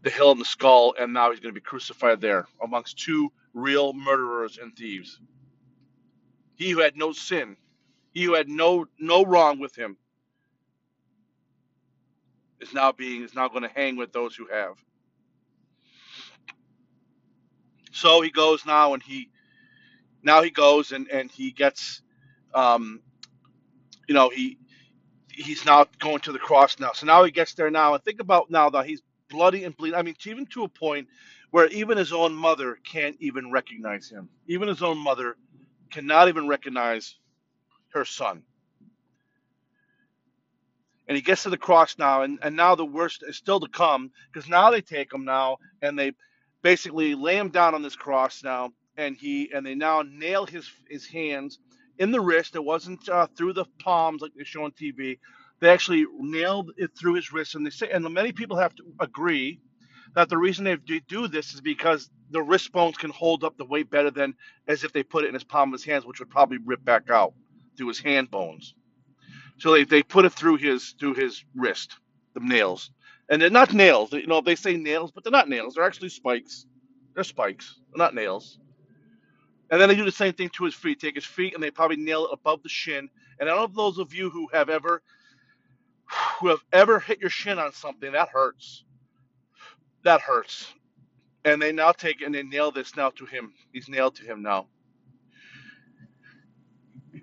the 0.01 0.09
hill 0.09 0.31
and 0.31 0.41
the 0.41 0.45
skull, 0.45 0.93
and 0.99 1.13
now 1.13 1.31
he's 1.31 1.39
going 1.39 1.53
to 1.53 1.59
be 1.59 1.63
crucified 1.63 2.19
there 2.19 2.47
amongst 2.63 2.99
two 2.99 3.31
real 3.53 3.93
murderers 3.93 4.57
and 4.61 4.75
thieves. 4.75 5.19
He 6.59 6.71
who 6.71 6.81
had 6.81 6.97
no 6.97 7.13
sin, 7.13 7.57
he 8.13 8.25
who 8.25 8.35
had 8.35 8.49
no 8.49 8.87
no 8.99 9.25
wrong 9.25 9.59
with 9.59 9.75
him, 9.77 9.97
is 12.61 12.73
now 12.73 12.91
being 12.93 13.23
is 13.23 13.35
now 13.35 13.49
going 13.49 13.63
to 13.63 13.69
hang 13.75 13.97
with 13.97 14.13
those 14.13 14.35
who 14.35 14.47
have. 14.47 14.75
So 17.91 18.21
he 18.21 18.31
goes 18.31 18.65
now 18.65 18.93
and 18.95 19.03
he 19.03 19.27
Now 20.23 20.41
he 20.41 20.49
goes 20.49 20.91
and 20.91 21.07
and 21.09 21.31
he 21.31 21.51
gets, 21.51 22.01
um, 22.53 23.01
you 24.07 24.15
know, 24.15 24.29
he 24.29 24.59
he's 25.31 25.65
now 25.65 25.85
going 25.99 26.19
to 26.21 26.31
the 26.33 26.39
cross 26.39 26.79
now. 26.79 26.93
So 26.93 27.07
now 27.07 27.23
he 27.25 27.31
gets 27.31 27.55
there 27.55 27.71
now, 27.71 27.95
and 27.95 28.03
think 28.03 28.21
about 28.21 28.51
now 28.51 28.69
that 28.71 28.85
he's 28.85 29.01
bloody 29.29 29.65
and 29.65 29.75
bleeding. 29.77 29.99
I 29.99 30.03
mean, 30.03 30.15
even 30.25 30.45
to 30.47 30.63
a 30.63 30.69
point 30.69 31.07
where 31.51 31.67
even 31.69 31.97
his 31.97 32.13
own 32.13 32.33
mother 32.35 32.79
can't 32.85 33.17
even 33.19 33.51
recognize 33.51 34.09
him. 34.09 34.29
Even 34.47 34.67
his 34.69 34.83
own 34.83 34.97
mother 34.99 35.37
cannot 35.91 36.27
even 36.29 36.47
recognize 36.47 37.15
her 37.93 38.05
son. 38.05 38.43
And 41.07 41.15
he 41.15 41.21
gets 41.23 41.43
to 41.43 41.49
the 41.49 41.57
cross 41.57 41.97
now, 41.97 42.21
and, 42.21 42.39
and 42.41 42.55
now 42.55 42.75
the 42.75 42.85
worst 42.85 43.23
is 43.27 43.35
still 43.35 43.59
to 43.59 43.67
come 43.67 44.11
because 44.31 44.47
now 44.47 44.69
they 44.69 44.81
take 44.81 45.11
him 45.13 45.25
now 45.25 45.57
and 45.81 45.97
they 45.97 46.13
basically 46.61 47.15
lay 47.15 47.37
him 47.37 47.49
down 47.49 47.73
on 47.75 47.81
this 47.81 47.95
cross 47.95 48.43
now, 48.43 48.71
and 48.97 49.15
he 49.17 49.51
and 49.53 49.65
they 49.65 49.75
now 49.75 50.03
nail 50.03 50.45
his 50.45 50.69
his 50.89 51.07
hands 51.07 51.59
in 51.97 52.11
the 52.11 52.21
wrist. 52.21 52.55
It 52.55 52.63
wasn't 52.63 53.09
uh, 53.09 53.27
through 53.35 53.53
the 53.53 53.65
palms 53.79 54.21
like 54.21 54.33
they 54.37 54.43
show 54.43 54.63
on 54.65 54.71
TV. 54.71 55.19
They 55.61 55.69
actually 55.69 56.05
nailed 56.19 56.71
it 56.77 56.91
through 56.97 57.15
his 57.15 57.33
wrist, 57.33 57.55
and 57.55 57.65
they 57.65 57.71
say, 57.71 57.89
and 57.89 58.07
many 58.13 58.31
people 58.31 58.57
have 58.57 58.75
to 58.75 58.83
agree 58.99 59.59
that 60.15 60.29
the 60.29 60.37
reason 60.37 60.65
they 60.65 60.77
do 61.07 61.27
this 61.27 61.53
is 61.53 61.61
because 61.61 62.09
the 62.31 62.41
wrist 62.41 62.71
bones 62.71 62.97
can 62.97 63.11
hold 63.11 63.43
up 63.43 63.57
the 63.57 63.65
weight 63.65 63.89
better 63.89 64.11
than 64.11 64.35
as 64.67 64.83
if 64.83 64.93
they 64.93 65.03
put 65.03 65.23
it 65.25 65.29
in 65.29 65.33
his 65.33 65.43
palm 65.43 65.69
of 65.69 65.79
his 65.79 65.85
hands, 65.85 66.05
which 66.05 66.19
would 66.19 66.29
probably 66.29 66.57
rip 66.59 66.83
back 66.83 67.09
out 67.09 67.33
through 67.77 67.89
his 67.89 67.99
hand 67.99 68.31
bones. 68.31 68.73
So 69.57 69.73
they, 69.73 69.83
they 69.83 70.03
put 70.03 70.25
it 70.25 70.33
through 70.33 70.57
his 70.57 70.95
through 70.99 71.15
his 71.15 71.43
wrist, 71.55 71.97
the 72.33 72.41
nails, 72.41 72.91
and 73.29 73.41
they're 73.41 73.49
not 73.49 73.73
nails. 73.73 74.13
You 74.13 74.27
know, 74.27 74.41
they 74.41 74.55
say 74.55 74.77
nails, 74.77 75.11
but 75.11 75.23
they're 75.23 75.31
not 75.31 75.49
nails. 75.49 75.75
They're 75.75 75.85
actually 75.85 76.09
spikes. 76.09 76.65
They're 77.15 77.23
spikes, 77.23 77.79
they're 77.91 78.03
not 78.03 78.15
nails. 78.15 78.59
And 79.71 79.81
then 79.81 79.89
they 79.89 79.95
do 79.95 80.05
the 80.05 80.11
same 80.11 80.33
thing 80.33 80.49
to 80.55 80.65
his 80.65 80.75
feet. 80.75 80.99
Take 80.99 81.15
his 81.15 81.25
feet 81.25 81.53
and 81.53 81.63
they 81.63 81.71
probably 81.71 81.97
nail 81.97 82.25
it 82.25 82.31
above 82.33 82.63
the 82.63 82.69
shin. 82.69 83.09
And 83.39 83.49
I 83.49 83.53
don't 83.53 83.57
know 83.57 83.65
if 83.65 83.73
those 83.75 83.99
of 83.99 84.13
you 84.13 84.29
who 84.29 84.47
have 84.53 84.69
ever 84.69 85.01
who 86.39 86.47
have 86.49 86.63
ever 86.73 86.99
hit 86.99 87.21
your 87.21 87.29
shin 87.29 87.59
on 87.59 87.73
something 87.73 88.13
that 88.13 88.29
hurts. 88.29 88.83
That 90.03 90.21
hurts. 90.21 90.73
And 91.45 91.61
they 91.61 91.71
now 91.71 91.91
take 91.91 92.21
and 92.21 92.33
they 92.35 92.43
nail 92.43 92.71
this 92.71 92.95
now 92.95 93.11
to 93.11 93.25
him. 93.25 93.53
He's 93.73 93.89
nailed 93.89 94.15
to 94.15 94.23
him 94.23 94.41
now. 94.41 94.67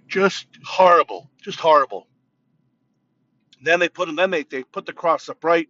Just 0.08 0.46
horrible. 0.64 1.30
Just 1.42 1.60
horrible. 1.60 2.08
Then 3.62 3.80
they 3.80 3.88
put 3.88 4.08
him. 4.08 4.16
Then 4.16 4.30
they 4.30 4.44
they 4.44 4.64
put 4.64 4.86
the 4.86 4.92
cross 4.92 5.28
upright, 5.28 5.68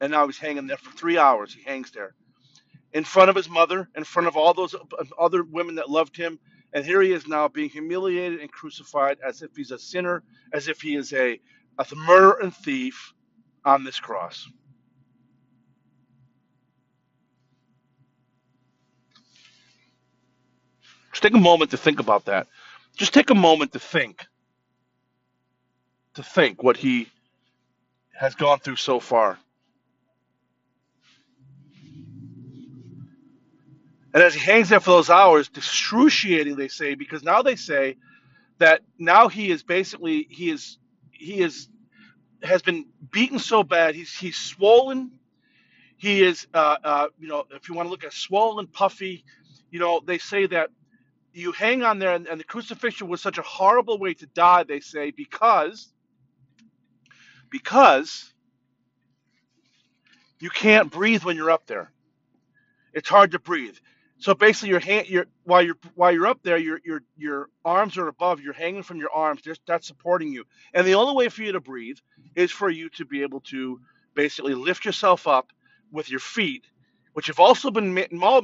and 0.00 0.12
now 0.12 0.26
he's 0.26 0.38
hanging 0.38 0.66
there 0.66 0.76
for 0.76 0.90
three 0.92 1.18
hours. 1.18 1.54
He 1.54 1.62
hangs 1.62 1.90
there 1.92 2.14
in 2.92 3.04
front 3.04 3.30
of 3.30 3.36
his 3.36 3.48
mother, 3.48 3.88
in 3.96 4.04
front 4.04 4.28
of 4.28 4.36
all 4.36 4.54
those 4.54 4.74
other 5.18 5.44
women 5.44 5.76
that 5.76 5.90
loved 5.90 6.16
him. 6.16 6.38
And 6.74 6.84
here 6.84 7.02
he 7.02 7.12
is 7.12 7.26
now 7.28 7.48
being 7.48 7.70
humiliated 7.70 8.40
and 8.40 8.52
crucified 8.52 9.18
as 9.26 9.42
if 9.42 9.56
he's 9.56 9.72
a 9.72 9.78
sinner, 9.78 10.22
as 10.52 10.68
if 10.68 10.80
he 10.82 10.96
is 10.96 11.12
a, 11.12 11.40
a 11.78 11.86
murderer 11.96 12.38
and 12.42 12.54
thief 12.54 13.14
on 13.64 13.84
this 13.84 14.00
cross. 14.00 14.48
Just 21.12 21.22
take 21.22 21.34
a 21.34 21.38
moment 21.40 21.70
to 21.72 21.76
think 21.76 22.00
about 22.00 22.26
that. 22.26 22.46
Just 22.96 23.14
take 23.14 23.30
a 23.30 23.34
moment 23.34 23.72
to 23.72 23.78
think, 23.78 24.26
to 26.14 26.22
think 26.22 26.62
what 26.62 26.76
he 26.76 27.08
has 28.12 28.34
gone 28.34 28.58
through 28.58 28.76
so 28.76 29.00
far. 29.00 29.38
And 34.14 34.22
as 34.22 34.34
he 34.34 34.40
hangs 34.40 34.68
there 34.68 34.80
for 34.80 34.90
those 34.90 35.08
hours, 35.08 35.50
excruciating, 35.56 36.56
they 36.56 36.68
say, 36.68 36.94
because 36.94 37.22
now 37.22 37.42
they 37.42 37.56
say 37.56 37.96
that 38.58 38.82
now 38.98 39.28
he 39.28 39.50
is 39.50 39.62
basically 39.62 40.26
he 40.30 40.50
is 40.50 40.78
he 41.10 41.40
is 41.40 41.68
has 42.42 42.62
been 42.62 42.86
beaten 43.10 43.38
so 43.40 43.64
bad 43.64 43.94
he's 43.94 44.16
he's 44.16 44.36
swollen 44.36 45.10
he 45.96 46.22
is 46.22 46.46
uh, 46.54 46.76
uh, 46.84 47.06
you 47.18 47.28
know 47.28 47.44
if 47.50 47.68
you 47.68 47.74
want 47.74 47.86
to 47.86 47.90
look 47.90 48.04
at 48.04 48.12
swollen 48.12 48.68
puffy 48.68 49.24
you 49.70 49.80
know 49.80 50.00
they 50.04 50.18
say 50.18 50.46
that 50.46 50.70
you 51.32 51.52
hang 51.52 51.82
on 51.82 51.98
there 51.98 52.14
and, 52.14 52.26
and 52.26 52.38
the 52.38 52.44
crucifixion 52.44 53.08
was 53.08 53.20
such 53.20 53.38
a 53.38 53.42
horrible 53.42 53.98
way 53.98 54.14
to 54.14 54.26
die 54.26 54.64
they 54.64 54.80
say 54.80 55.10
because 55.10 55.88
because 57.50 58.32
you 60.40 60.50
can't 60.50 60.90
breathe 60.90 61.24
when 61.24 61.36
you're 61.36 61.50
up 61.50 61.66
there 61.66 61.92
it's 62.92 63.08
hard 63.08 63.32
to 63.32 63.38
breathe 63.38 63.76
so 64.22 64.34
basically, 64.34 64.68
your 64.68 64.78
hand, 64.78 65.08
your 65.08 65.26
while 65.42 65.62
you're 65.62 65.78
while 65.96 66.12
you're 66.12 66.28
up 66.28 66.44
there, 66.44 66.56
your 66.56 66.80
your 66.84 67.02
your 67.16 67.50
arms 67.64 67.98
are 67.98 68.06
above. 68.06 68.40
You're 68.40 68.52
hanging 68.52 68.84
from 68.84 68.98
your 68.98 69.10
arms. 69.12 69.42
That's 69.66 69.88
supporting 69.88 70.32
you. 70.32 70.44
And 70.74 70.86
the 70.86 70.94
only 70.94 71.16
way 71.16 71.28
for 71.28 71.42
you 71.42 71.50
to 71.50 71.60
breathe 71.60 71.98
is 72.36 72.52
for 72.52 72.70
you 72.70 72.88
to 72.90 73.04
be 73.04 73.22
able 73.22 73.40
to 73.50 73.80
basically 74.14 74.54
lift 74.54 74.84
yourself 74.84 75.26
up 75.26 75.52
with 75.90 76.08
your 76.08 76.20
feet, 76.20 76.66
which 77.14 77.26
have 77.26 77.40
also 77.40 77.72
been 77.72 77.92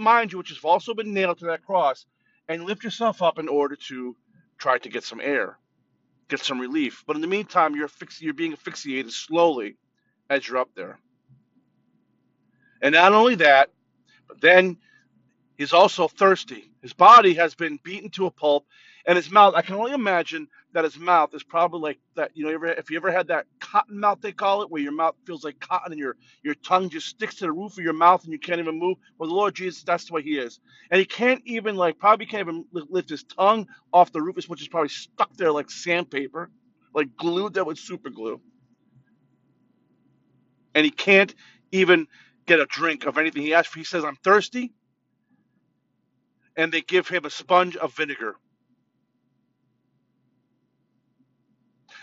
mind 0.01 0.33
you, 0.33 0.39
which 0.39 0.49
have 0.49 0.65
also 0.65 0.95
been 0.95 1.15
nailed 1.15 1.39
to 1.39 1.47
that 1.47 1.65
cross, 1.65 2.07
and 2.49 2.65
lift 2.65 2.85
yourself 2.85 3.23
up 3.23 3.39
in 3.39 3.49
order 3.49 3.77
to 3.77 4.17
try 4.59 4.79
to 4.79 4.89
get 4.89 5.05
some 5.05 5.21
air, 5.21 5.59
get 6.29 6.41
some 6.41 6.61
relief. 6.61 7.05
But 7.07 7.17
in 7.17 7.23
the 7.23 7.29
meantime, 7.29 7.77
you're 7.77 7.91
you're 8.21 8.35
being 8.35 8.53
asphyxiated 8.53 9.13
slowly 9.13 9.77
as 10.31 10.47
you're 10.49 10.59
up 10.59 10.71
there. 10.75 10.99
And 12.83 12.95
not 12.95 13.13
only 13.13 13.37
that, 13.37 13.71
but 14.29 14.41
then 14.41 14.79
He's 15.59 15.73
also 15.73 16.09
thirsty. 16.09 16.71
His 16.83 16.93
body 16.93 17.35
has 17.35 17.55
been 17.55 17.79
beaten 17.83 18.11
to 18.11 18.27
a 18.27 18.31
pulp, 18.31 18.65
and 19.09 19.17
his 19.17 19.33
mouth. 19.33 19.55
I 19.57 19.63
can 19.63 19.77
only 19.77 19.95
imagine 19.95 20.49
that 20.75 20.85
his 20.85 20.99
mouth 20.99 21.35
is 21.35 21.45
probably 21.45 21.81
like 21.83 22.01
that. 22.17 22.33
You 22.35 22.47
know, 22.47 22.53
if 22.79 22.91
you 22.93 22.99
ever 22.99 23.13
had 23.13 23.29
that 23.29 23.47
cotton 23.61 24.01
mouth, 24.01 24.21
they 24.23 24.33
call 24.33 24.63
it, 24.63 24.71
where 24.73 24.83
your 24.83 24.93
mouth 24.93 25.17
feels 25.27 25.45
like 25.45 25.61
cotton 25.61 25.93
and 25.93 26.01
your 26.01 26.17
your 26.45 26.57
tongue 26.57 26.91
just 26.91 27.09
sticks 27.09 27.37
to 27.37 27.47
the 27.47 27.53
roof 27.53 27.75
of 27.79 27.85
your 27.85 27.95
mouth 27.95 28.25
and 28.25 28.33
you 28.35 28.41
can't 28.41 28.61
even 28.61 28.79
move. 28.79 28.99
Well, 29.19 29.31
the 29.31 29.37
Lord 29.37 29.57
Jesus, 29.57 29.85
that's 29.85 30.07
the 30.07 30.15
way 30.15 30.23
He 30.23 30.39
is, 30.39 30.61
and 30.93 31.01
He 31.01 31.07
can't 31.07 31.43
even 31.47 31.77
like 31.77 31.99
probably 31.99 32.27
can't 32.27 32.43
even 32.49 32.67
lift 32.91 33.11
his 33.11 33.25
tongue 33.25 33.69
off 33.93 34.13
the 34.13 34.23
roof, 34.23 34.37
which 34.49 34.63
is 34.63 34.69
probably 34.69 34.91
stuck 34.91 35.37
there 35.39 35.53
like 35.53 35.71
sandpaper, 35.73 36.51
like 36.95 37.17
glued 37.19 37.55
there 37.55 37.67
with 37.67 37.79
super 37.81 38.11
glue, 38.11 38.41
and 40.75 40.87
he 40.87 40.93
can't 40.93 41.35
even 41.73 42.09
get 42.47 42.61
a 42.61 42.67
drink 42.67 43.07
of 43.07 43.19
anything. 43.19 43.43
He 43.43 43.55
asks, 43.55 43.73
for. 43.73 43.81
he 43.81 43.87
says, 43.87 44.05
"I'm 44.05 44.17
thirsty." 44.25 44.73
and 46.57 46.73
they 46.73 46.81
give 46.83 47.09
him 47.09 47.25
a 47.25 47.31
sponge 47.31 47.77
of 47.77 47.95
vinegar. 47.97 48.37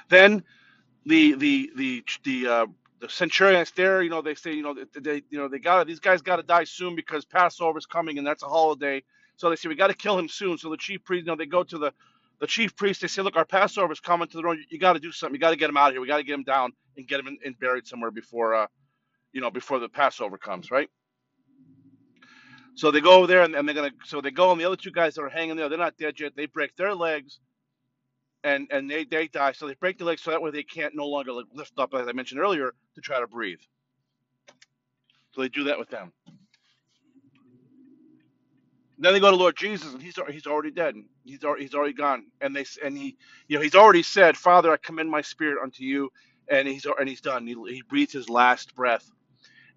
Then 0.09 0.43
the 1.05 1.35
the 1.35 1.71
the 1.75 2.03
the 2.23 2.47
uh, 2.47 2.65
the 2.99 3.09
centurions 3.09 3.71
there, 3.75 4.01
you 4.03 4.09
know, 4.09 4.21
they 4.21 4.35
say, 4.35 4.53
you 4.53 4.63
know, 4.63 4.75
they 5.01 5.23
you 5.29 5.39
know 5.39 5.47
they 5.47 5.59
got 5.59 5.87
these 5.87 5.99
guys 5.99 6.21
got 6.21 6.37
to 6.37 6.43
die 6.43 6.65
soon 6.65 6.95
because 6.95 7.25
Passover's 7.25 7.85
coming 7.85 8.17
and 8.17 8.27
that's 8.27 8.43
a 8.43 8.47
holiday. 8.47 9.03
So 9.37 9.49
they 9.49 9.55
say 9.55 9.69
we 9.69 9.75
got 9.75 9.87
to 9.87 9.95
kill 9.95 10.17
him 10.19 10.29
soon. 10.29 10.57
So 10.57 10.69
the 10.69 10.77
chief 10.77 11.03
priest, 11.03 11.25
you 11.25 11.31
know, 11.31 11.35
they 11.37 11.45
go 11.47 11.63
to 11.63 11.77
the 11.77 11.93
the 12.39 12.47
chief 12.47 12.75
priest. 12.75 13.01
They 13.01 13.07
say, 13.07 13.21
look, 13.23 13.35
our 13.37 13.45
Passover's 13.45 13.99
coming 13.99 14.27
to 14.29 14.37
the 14.37 14.43
road. 14.43 14.57
You, 14.59 14.65
you 14.69 14.79
got 14.79 14.93
to 14.93 14.99
do 14.99 15.11
something. 15.11 15.35
You 15.35 15.39
got 15.41 15.51
to 15.51 15.55
get 15.57 15.69
him 15.69 15.77
out 15.77 15.89
of 15.89 15.93
here. 15.95 16.01
We 16.01 16.07
got 16.07 16.17
to 16.17 16.23
get 16.23 16.35
him 16.35 16.43
down 16.43 16.73
and 16.97 17.07
get 17.07 17.19
him 17.19 17.27
in, 17.27 17.37
in 17.43 17.53
buried 17.53 17.87
somewhere 17.87 18.11
before, 18.11 18.55
uh, 18.55 18.67
you 19.33 19.41
know, 19.41 19.51
before 19.51 19.79
the 19.79 19.89
Passover 19.89 20.37
comes, 20.37 20.71
right? 20.71 20.89
So 22.75 22.91
they 22.91 23.01
go 23.01 23.13
over 23.17 23.27
there 23.27 23.43
and, 23.43 23.55
and 23.55 23.67
they're 23.67 23.75
gonna. 23.75 23.91
So 24.05 24.21
they 24.21 24.31
go 24.31 24.51
and 24.51 24.61
the 24.61 24.65
other 24.65 24.75
two 24.77 24.91
guys 24.91 25.15
that 25.15 25.21
are 25.23 25.29
hanging 25.29 25.55
there, 25.57 25.69
they're 25.69 25.77
not 25.77 25.97
dead 25.97 26.19
yet. 26.19 26.33
They 26.35 26.45
break 26.47 26.75
their 26.75 26.95
legs, 26.95 27.39
and 28.45 28.69
and 28.71 28.91
they 28.91 29.05
they 29.05 29.27
die. 29.29 29.53
So 29.53 29.67
they 29.67 29.75
break 29.75 29.99
their 29.99 30.07
legs 30.07 30.23
so 30.23 30.31
that 30.31 30.43
way 30.43 30.51
they 30.51 30.63
can't 30.63 30.95
no 30.95 31.07
longer 31.07 31.33
like 31.33 31.47
lift 31.53 31.73
up, 31.79 31.95
as 31.95 32.07
I 32.09 32.13
mentioned 32.13 32.41
earlier, 32.41 32.73
to 32.95 33.01
try 33.01 33.21
to 33.21 33.27
breathe. 33.27 33.59
So 35.33 35.41
they 35.41 35.49
do 35.49 35.65
that 35.65 35.79
with 35.79 35.89
them. 35.89 36.13
Then 38.99 39.13
they 39.13 39.19
go 39.21 39.31
to 39.31 39.37
Lord 39.37 39.57
Jesus, 39.57 39.93
and 39.93 40.03
he's 40.03 40.15
he's 40.31 40.47
already 40.47 40.71
dead. 40.71 40.95
He's 41.25 41.43
already 41.43 41.63
he's 41.65 41.75
already 41.75 41.93
gone. 41.93 42.27
And 42.41 42.55
they 42.55 42.65
and 42.83 42.97
he 42.97 43.17
you 43.49 43.57
know 43.57 43.63
he's 43.63 43.75
already 43.75 44.03
said, 44.03 44.37
Father, 44.37 44.71
I 44.73 44.77
commend 44.77 45.11
my 45.11 45.21
spirit 45.21 45.59
unto 45.63 45.83
you, 45.83 46.11
and 46.49 46.67
he's 46.67 46.85
and 46.99 47.09
he's 47.09 47.21
done. 47.21 47.47
He, 47.47 47.55
he 47.69 47.83
breathes 47.89 48.13
his 48.13 48.29
last 48.29 48.75
breath 48.75 49.05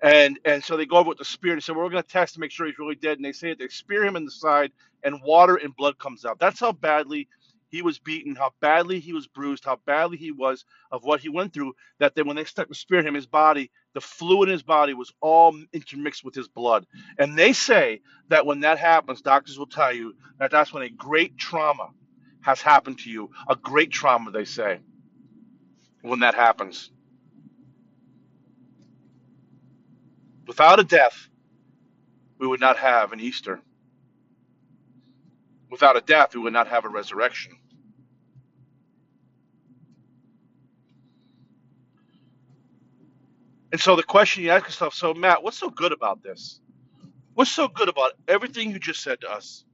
and 0.02 0.38
and 0.46 0.64
so 0.64 0.78
they 0.78 0.86
go 0.86 0.98
over 0.98 1.10
with 1.10 1.18
the 1.18 1.26
spear 1.26 1.54
and 1.54 1.64
say, 1.64 1.72
well, 1.74 1.84
we're 1.84 1.90
going 1.90 2.04
to 2.04 2.08
test 2.08 2.34
to 2.36 2.40
make 2.40 2.52
sure 2.52 2.68
he's 2.68 2.78
really 2.78 2.96
dead. 2.96 3.18
And 3.18 3.26
they 3.26 3.32
say 3.32 3.52
it, 3.52 3.60
they 3.60 3.68
spear 3.68 4.04
him 4.06 4.16
in 4.16 4.26
the 4.26 4.32
side, 4.32 4.72
and 5.04 5.20
water 5.24 5.56
and 5.56 5.76
blood 5.76 5.98
comes 5.98 6.24
out. 6.26 6.38
That's 6.40 6.60
how 6.60 6.72
badly 6.72 7.28
he 7.70 7.82
was 7.82 7.98
beaten, 7.98 8.36
how 8.36 8.52
badly 8.60 9.00
he 9.00 9.12
was 9.12 9.26
bruised, 9.26 9.64
how 9.64 9.80
badly 9.86 10.16
he 10.18 10.32
was 10.32 10.64
of 10.92 11.04
what 11.04 11.20
he 11.20 11.28
went 11.28 11.52
through. 11.54 11.74
That 12.00 12.14
then 12.14 12.26
when 12.26 12.36
they 12.36 12.44
stuck 12.44 12.68
the 12.68 12.74
spear 12.74 13.00
in 13.00 13.06
him, 13.06 13.14
his 13.14 13.26
body, 13.26 13.70
the 13.94 14.00
fluid 14.00 14.48
in 14.48 14.54
his 14.54 14.62
body 14.62 14.94
was 14.94 15.12
all 15.20 15.56
intermixed 15.72 16.24
with 16.24 16.34
his 16.34 16.48
blood. 16.48 16.86
And 17.18 17.38
they 17.38 17.52
say 17.52 18.00
that 18.28 18.46
when 18.46 18.60
that 18.60 18.78
happens, 18.78 19.22
doctors 19.22 19.58
will 19.58 19.66
tell 19.66 19.92
you 19.94 20.14
that 20.38 20.50
that's 20.50 20.72
when 20.72 20.84
a 20.84 20.90
great 20.90 21.38
trauma 21.38 21.90
has 22.42 22.62
happened 22.62 23.00
to 23.00 23.10
you. 23.10 23.30
A 23.48 23.56
great 23.56 23.90
trauma, 23.90 24.30
they 24.30 24.44
say, 24.46 24.80
when 26.02 26.20
that 26.20 26.34
happens. 26.34 26.90
Without 30.46 30.80
a 30.80 30.84
death, 30.84 31.28
we 32.38 32.46
would 32.46 32.60
not 32.60 32.78
have 32.78 33.12
an 33.12 33.20
Easter. 33.20 33.60
Without 35.70 35.96
a 35.96 36.02
death, 36.02 36.34
we 36.34 36.42
would 36.42 36.54
not 36.54 36.68
have 36.68 36.84
a 36.84 36.90
resurrection. 36.90 37.54
And 43.72 43.80
so 43.80 43.96
the 43.96 44.02
question 44.04 44.44
you 44.44 44.50
ask 44.50 44.66
yourself, 44.66 44.94
so 44.94 45.14
Matt, 45.14 45.42
what's 45.42 45.58
so 45.58 45.70
good 45.70 45.92
about 45.92 46.22
this? 46.22 46.60
What's 47.34 47.52
so 47.52 47.68
good 47.68 47.88
about 47.88 48.12
everything 48.28 48.70
you 48.72 48.78
just 48.80 49.02
said 49.02 49.20
to 49.22 49.30
us? 49.30 49.64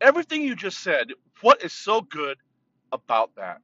Everything 0.00 0.42
you 0.42 0.56
just 0.56 0.78
said, 0.82 1.08
what 1.42 1.62
is 1.62 1.72
so 1.72 2.02
good 2.02 2.38
about 2.92 3.34
that? 3.36 3.60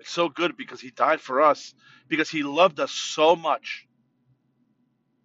It's 0.00 0.10
so 0.10 0.28
good 0.28 0.56
because 0.56 0.80
he 0.80 0.90
died 0.90 1.20
for 1.20 1.42
us, 1.42 1.74
because 2.08 2.30
he 2.30 2.42
loved 2.44 2.80
us 2.80 2.92
so 2.92 3.36
much, 3.36 3.85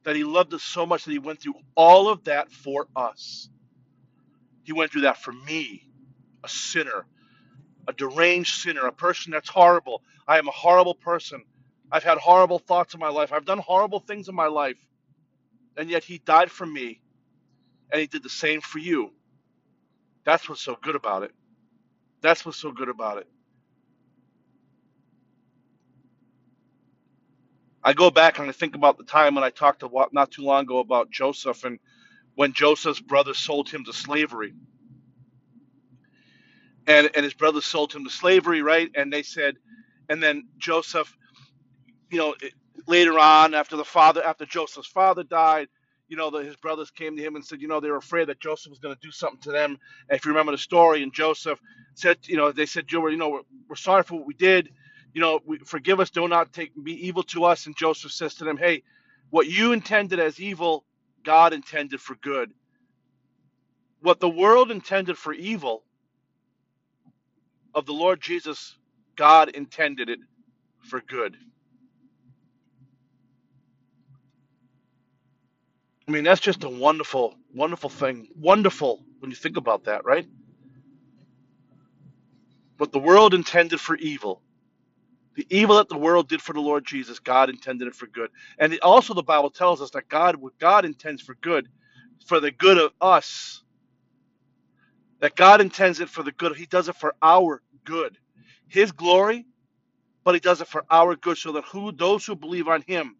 that 0.03 0.15
he 0.15 0.23
loved 0.23 0.53
us 0.53 0.63
so 0.63 0.85
much 0.85 1.05
that 1.05 1.11
he 1.11 1.19
went 1.19 1.41
through 1.41 1.55
all 1.75 2.09
of 2.09 2.25
that 2.25 2.51
for 2.51 2.87
us. 2.95 3.49
He 4.63 4.73
went 4.73 4.91
through 4.91 5.01
that 5.01 5.17
for 5.17 5.33
me, 5.33 5.89
a 6.43 6.49
sinner, 6.49 7.05
a 7.87 7.93
deranged 7.93 8.61
sinner, 8.61 8.87
a 8.87 8.91
person 8.91 9.31
that's 9.31 9.49
horrible. 9.49 10.03
I 10.27 10.39
am 10.39 10.47
a 10.47 10.51
horrible 10.53 10.95
person. 10.95 11.43
I've 11.91 12.03
had 12.03 12.17
horrible 12.19 12.59
thoughts 12.59 12.93
in 12.93 12.99
my 12.99 13.09
life. 13.09 13.33
I've 13.33 13.45
done 13.45 13.59
horrible 13.59 13.99
things 13.99 14.29
in 14.29 14.35
my 14.35 14.47
life. 14.47 14.77
And 15.77 15.89
yet 15.89 16.03
he 16.03 16.19
died 16.19 16.51
for 16.51 16.65
me, 16.65 17.01
and 17.91 18.01
he 18.01 18.07
did 18.07 18.23
the 18.23 18.29
same 18.29 18.61
for 18.61 18.79
you. 18.79 19.11
That's 20.25 20.49
what's 20.49 20.61
so 20.61 20.77
good 20.81 20.95
about 20.95 21.23
it. 21.23 21.31
That's 22.21 22.45
what's 22.45 22.59
so 22.59 22.71
good 22.71 22.89
about 22.89 23.19
it. 23.19 23.27
I 27.83 27.93
go 27.93 28.11
back 28.11 28.39
and 28.39 28.49
I 28.49 28.53
think 28.53 28.75
about 28.75 28.97
the 28.97 29.05
time 29.05 29.35
when 29.35 29.43
I 29.43 29.51
talked 29.51 29.81
to 29.81 29.89
not 30.13 30.31
too 30.31 30.43
long 30.43 30.63
ago 30.63 30.79
about 30.79 31.11
Joseph 31.11 31.63
and 31.65 31.79
when 32.35 32.53
Joseph's 32.53 33.01
brother 33.01 33.33
sold 33.33 33.69
him 33.69 33.85
to 33.85 33.93
slavery. 33.93 34.53
And, 36.87 37.09
and 37.15 37.23
his 37.23 37.33
brothers 37.35 37.65
sold 37.65 37.93
him 37.93 38.05
to 38.05 38.09
slavery, 38.11 38.61
right? 38.61 38.89
And 38.95 39.13
they 39.13 39.23
said, 39.23 39.55
and 40.09 40.21
then 40.23 40.49
Joseph 40.57 41.09
you 42.11 42.19
know, 42.19 42.35
later 42.87 43.19
on, 43.19 43.55
after 43.55 43.77
the 43.77 43.85
father, 43.85 44.23
after 44.25 44.47
Joseph's 44.47 44.89
father 44.89 45.23
died, 45.23 45.69
you 46.09 46.17
know, 46.17 46.31
the, 46.31 46.39
his 46.39 46.57
brothers 46.57 46.91
came 46.91 47.17
to 47.17 47.23
him 47.23 47.35
and 47.35 47.45
said, 47.45 47.61
you 47.61 47.67
know, 47.69 47.81
they 47.81 47.91
were 47.91 47.97
afraid 47.97 48.29
that 48.29 48.41
Joseph 48.41 48.71
was 48.71 48.79
going 48.79 48.95
to 48.95 49.01
do 49.01 49.11
something 49.11 49.41
to 49.41 49.51
them. 49.51 49.77
And 50.09 50.17
if 50.17 50.25
you 50.25 50.31
remember 50.31 50.53
the 50.53 50.59
story, 50.59 51.03
and 51.03 51.13
Joseph 51.13 51.59
said, 51.95 52.19
you 52.27 52.37
know, 52.37 52.53
they 52.53 52.67
said, 52.67 52.85
you 52.91 53.17
know, 53.17 53.29
we're, 53.29 53.41
we're 53.69 53.75
sorry 53.77 54.05
for 54.05 54.15
what 54.15 54.27
we 54.27 54.35
did. 54.35 54.69
You 55.13 55.21
know, 55.21 55.39
we, 55.45 55.59
forgive 55.59 55.99
us. 55.99 56.09
Do 56.09 56.27
not 56.27 56.53
take 56.53 56.71
be 56.81 57.07
evil 57.07 57.23
to 57.23 57.45
us. 57.45 57.65
And 57.65 57.75
Joseph 57.75 58.11
says 58.11 58.35
to 58.35 58.45
them, 58.45 58.57
hey, 58.57 58.83
what 59.29 59.47
you 59.47 59.73
intended 59.73 60.19
as 60.19 60.39
evil, 60.39 60.85
God 61.23 61.53
intended 61.53 62.01
for 62.01 62.15
good. 62.15 62.51
What 64.01 64.19
the 64.19 64.29
world 64.29 64.71
intended 64.71 65.17
for 65.17 65.33
evil, 65.33 65.83
of 67.73 67.85
the 67.85 67.93
Lord 67.93 68.21
Jesus, 68.21 68.77
God 69.15 69.49
intended 69.49 70.09
it 70.09 70.19
for 70.81 71.01
good. 71.01 71.37
I 76.07 76.11
mean, 76.11 76.23
that's 76.23 76.41
just 76.41 76.63
a 76.63 76.69
wonderful, 76.69 77.35
wonderful 77.53 77.89
thing. 77.89 78.27
Wonderful 78.35 79.03
when 79.19 79.31
you 79.31 79.37
think 79.37 79.57
about 79.57 79.85
that, 79.85 80.03
right? 80.05 80.27
What 82.77 82.91
the 82.91 82.99
world 82.99 83.33
intended 83.33 83.79
for 83.79 83.95
evil, 83.95 84.41
the 85.35 85.47
evil 85.49 85.77
that 85.77 85.89
the 85.89 85.97
world 85.97 86.27
did 86.29 86.41
for 86.41 86.53
the 86.53 86.61
Lord 86.61 86.85
Jesus, 86.85 87.19
God 87.19 87.49
intended 87.49 87.87
it 87.87 87.95
for 87.95 88.07
good. 88.07 88.29
And 88.59 88.73
it, 88.73 88.81
also, 88.81 89.13
the 89.13 89.23
Bible 89.23 89.49
tells 89.49 89.81
us 89.81 89.91
that 89.91 90.09
God, 90.09 90.35
what 90.35 90.57
God 90.59 90.85
intends 90.85 91.21
for 91.21 91.35
good, 91.35 91.67
for 92.25 92.39
the 92.39 92.51
good 92.51 92.77
of 92.77 92.91
us, 93.01 93.63
that 95.19 95.35
God 95.35 95.61
intends 95.61 95.99
it 95.99 96.09
for 96.09 96.23
the 96.23 96.31
good. 96.33 96.55
He 96.55 96.65
does 96.65 96.89
it 96.89 96.95
for 96.95 97.15
our 97.21 97.61
good, 97.85 98.17
His 98.67 98.91
glory, 98.91 99.45
but 100.23 100.33
He 100.35 100.41
does 100.41 100.61
it 100.61 100.67
for 100.67 100.85
our 100.91 101.15
good, 101.15 101.37
so 101.37 101.53
that 101.53 101.65
who 101.65 101.91
those 101.91 102.25
who 102.25 102.35
believe 102.35 102.67
on 102.67 102.83
Him 102.87 103.15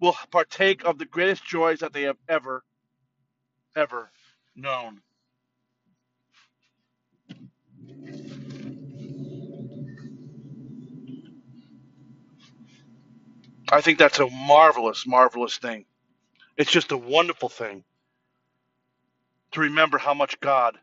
will 0.00 0.16
partake 0.30 0.84
of 0.84 0.98
the 0.98 1.06
greatest 1.06 1.44
joys 1.44 1.80
that 1.80 1.92
they 1.92 2.02
have 2.02 2.18
ever, 2.28 2.64
ever 3.76 4.10
known. 4.56 5.00
I 13.70 13.80
think 13.80 13.98
that's 13.98 14.18
a 14.20 14.28
marvelous, 14.30 15.06
marvelous 15.06 15.58
thing. 15.58 15.86
It's 16.56 16.72
just 16.72 16.92
a 16.92 16.96
wonderful 16.96 17.48
thing 17.48 17.84
to 19.52 19.60
remember 19.60 19.98
how 19.98 20.14
much 20.14 20.40
God 20.40 20.78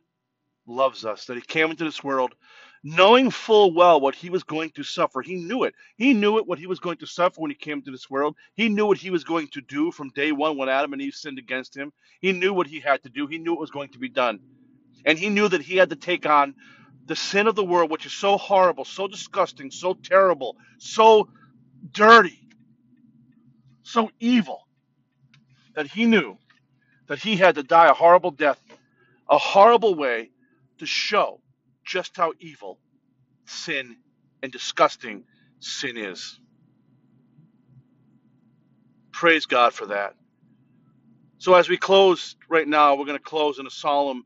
loves 0.68 1.06
us, 1.06 1.26
that 1.26 1.36
He 1.36 1.42
came 1.42 1.72
into 1.72 1.84
this 1.84 2.04
world 2.04 2.36
knowing 2.84 3.32
full 3.32 3.74
well 3.74 4.00
what 4.00 4.16
He 4.16 4.30
was 4.30 4.44
going 4.44 4.70
to 4.72 4.84
suffer. 4.84 5.22
He 5.22 5.36
knew 5.36 5.64
it. 5.64 5.76
He 5.98 6.14
knew 6.14 6.38
it, 6.38 6.48
what 6.48 6.60
He 6.60 6.68
was 6.68 6.80
going 6.80 6.98
to 6.98 7.08
suffer 7.08 7.42
when 7.42 7.52
He 7.52 7.56
came 7.56 7.80
into 7.80 7.92
this 7.92 8.10
world. 8.10 8.36
He 8.56 8.70
knew 8.70 8.86
what 8.86 8.98
He 8.98 9.10
was 9.10 9.24
going 9.24 9.48
to 9.50 9.62
do 9.62 9.92
from 9.92 10.10
day 10.12 10.32
one 10.32 10.58
when 10.58 10.70
Adam 10.70 10.94
and 10.94 11.02
Eve 11.02 11.16
sinned 11.16 11.40
against 11.40 11.76
Him. 11.76 11.94
He 12.22 12.32
knew 12.34 12.54
what 12.54 12.68
He 12.68 12.80
had 12.80 13.04
to 13.04 13.10
do. 13.10 13.28
He 13.28 13.40
knew 13.40 13.54
it 13.54 13.60
was 13.60 13.72
going 13.72 13.90
to 13.90 14.00
be 14.00 14.10
done. 14.10 14.40
And 15.06 15.20
He 15.20 15.30
knew 15.30 15.50
that 15.50 15.62
He 15.62 15.78
had 15.78 15.90
to 15.92 15.96
take 15.98 16.26
on 16.26 16.56
the 17.06 17.16
sin 17.16 17.48
of 17.48 17.56
the 17.56 17.66
world, 17.66 17.92
which 17.92 18.06
is 18.06 18.14
so 18.14 18.38
horrible, 18.38 18.86
so 18.86 19.08
disgusting, 19.08 19.72
so 19.72 19.94
terrible, 19.94 20.58
so 20.78 21.30
dirty, 21.94 22.47
so 23.88 24.12
evil, 24.20 24.68
that 25.76 25.88
He 25.88 26.06
knew 26.06 26.38
that 27.08 27.20
He 27.20 27.38
had 27.38 27.56
to 27.56 27.64
die 27.64 27.88
a 27.90 27.94
horrible 27.94 28.32
death, 28.32 28.60
a 29.30 29.38
horrible 29.38 29.96
way 29.96 30.32
to 30.80 30.86
show 30.86 31.42
just 31.86 32.18
how 32.18 32.34
evil 32.40 32.80
sin 33.46 33.98
and 34.44 34.52
disgusting 34.52 35.24
sin 35.60 35.98
is. 35.98 36.40
Praise 39.12 39.46
God 39.46 39.74
for 39.74 39.88
that. 39.88 40.16
So, 41.40 41.54
as 41.56 41.70
we 41.70 41.78
close 41.78 42.36
right 42.50 42.68
now, 42.68 42.96
we're 42.96 43.06
going 43.06 43.18
to 43.18 43.24
close 43.24 43.60
in 43.60 43.68
a 43.68 43.72
solemn 43.72 44.26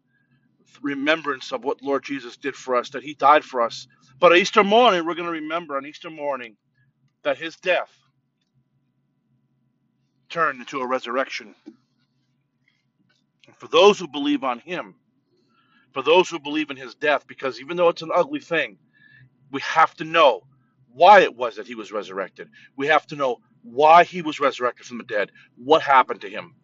remembrance 0.82 1.52
of 1.52 1.64
what 1.64 1.84
Lord 1.84 2.04
Jesus 2.04 2.38
did 2.38 2.56
for 2.56 2.76
us, 2.76 2.90
that 2.92 3.04
He 3.04 3.14
died 3.14 3.44
for 3.44 3.62
us. 3.62 3.88
But 4.20 4.32
on 4.32 4.38
Easter 4.40 4.64
morning, 4.64 5.06
we're 5.06 5.16
going 5.16 5.28
to 5.28 5.32
remember 5.32 5.78
on 5.78 5.86
Easter 5.86 6.10
morning 6.10 6.58
that 7.24 7.38
His 7.38 7.58
death 7.58 7.92
turned 10.32 10.60
into 10.60 10.82
a 10.82 10.88
resurrection. 10.88 11.56
And 13.48 13.56
for 13.58 13.68
those 13.68 14.00
who 14.00 14.08
believe 14.08 14.44
on 14.44 14.60
Him, 14.60 14.96
for 15.94 16.02
those 16.02 16.30
who 16.30 16.40
believe 16.40 16.72
in 16.72 16.78
His 16.78 16.96
death, 16.96 17.28
because 17.28 17.62
even 17.62 17.78
though 17.78 17.90
it's 17.90 18.02
an 18.02 18.12
ugly 18.14 18.40
thing, 18.40 18.78
we 19.52 19.62
have 19.62 19.94
to 19.96 20.04
know 20.04 20.44
why 20.94 21.22
it 21.22 21.36
was 21.36 21.56
that 21.56 21.68
he 21.68 21.76
was 21.76 21.92
resurrected. 21.92 22.50
We 22.76 22.88
have 22.88 23.06
to 23.08 23.16
know 23.16 23.38
why 23.64 24.04
he 24.04 24.22
was 24.22 24.40
resurrected 24.40 24.86
from 24.86 24.98
the 24.98 25.04
dead. 25.04 25.32
What 25.56 25.82
happened 25.82 26.22
to 26.22 26.30
him? 26.30 26.56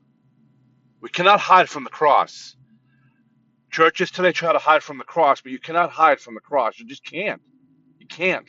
We 1.01 1.10
cannot 1.10 1.39
hide 1.39 1.69
from 1.69 1.84
the 1.84 1.89
cross. 1.89 2.56
Churches 3.71 4.12
today 4.12 4.32
try 4.32 4.53
to 4.53 4.60
hide 4.60 4.84
from 4.84 4.97
the 4.97 5.03
cross, 5.03 5.41
but 5.41 5.51
you 5.51 5.60
cannot 5.60 5.91
hide 5.91 6.19
from 6.19 6.34
the 6.34 6.39
cross. 6.41 6.80
You 6.80 6.86
just 6.88 7.03
can't. 7.06 7.41
You 7.99 8.08
can't. 8.08 8.47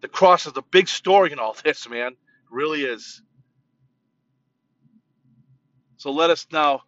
The 0.00 0.08
cross 0.08 0.46
is 0.46 0.52
the 0.52 0.62
big 0.62 0.88
story 0.88 1.32
in 1.32 1.38
all 1.38 1.56
this, 1.64 1.88
man. 1.88 2.12
It 2.12 2.18
really 2.50 2.84
is. 2.84 3.22
So 6.06 6.12
let 6.12 6.30
us 6.30 6.46
now, 6.52 6.82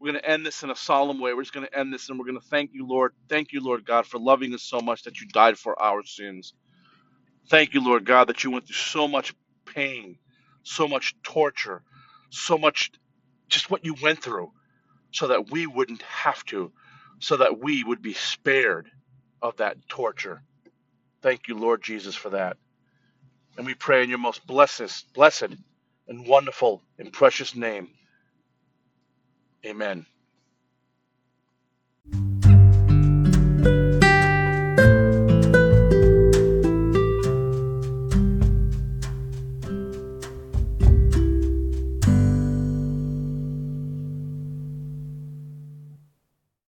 we're 0.00 0.12
going 0.12 0.22
to 0.22 0.30
end 0.30 0.46
this 0.46 0.62
in 0.62 0.70
a 0.70 0.74
solemn 0.74 1.20
way. 1.20 1.34
We're 1.34 1.42
just 1.42 1.52
going 1.52 1.66
to 1.66 1.78
end 1.78 1.92
this 1.92 2.08
and 2.08 2.18
we're 2.18 2.24
going 2.24 2.40
to 2.40 2.46
thank 2.48 2.70
you, 2.72 2.86
Lord. 2.86 3.12
Thank 3.28 3.52
you, 3.52 3.62
Lord 3.62 3.84
God, 3.84 4.06
for 4.06 4.18
loving 4.18 4.54
us 4.54 4.62
so 4.62 4.80
much 4.80 5.02
that 5.02 5.20
you 5.20 5.26
died 5.26 5.58
for 5.58 5.78
our 5.82 6.02
sins. 6.02 6.54
Thank 7.50 7.74
you, 7.74 7.84
Lord 7.84 8.06
God, 8.06 8.28
that 8.28 8.42
you 8.42 8.50
went 8.50 8.66
through 8.66 8.76
so 8.76 9.06
much 9.06 9.34
pain, 9.66 10.16
so 10.62 10.88
much 10.88 11.14
torture, 11.22 11.82
so 12.30 12.56
much 12.56 12.90
just 13.50 13.70
what 13.70 13.84
you 13.84 13.96
went 14.02 14.22
through 14.22 14.50
so 15.12 15.28
that 15.28 15.50
we 15.50 15.66
wouldn't 15.66 16.00
have 16.00 16.42
to, 16.46 16.72
so 17.18 17.36
that 17.36 17.58
we 17.58 17.84
would 17.84 18.00
be 18.00 18.14
spared 18.14 18.88
of 19.42 19.58
that 19.58 19.76
torture. 19.90 20.42
Thank 21.20 21.48
you, 21.48 21.58
Lord 21.58 21.82
Jesus, 21.82 22.14
for 22.14 22.30
that. 22.30 22.56
And 23.58 23.66
we 23.66 23.74
pray 23.74 24.02
in 24.02 24.08
your 24.08 24.16
most 24.16 24.46
blessed, 24.46 25.12
blessed 25.12 25.54
and 26.08 26.26
wonderful 26.26 26.82
and 26.98 27.12
precious 27.12 27.54
name. 27.54 27.90
Amen. 29.66 30.06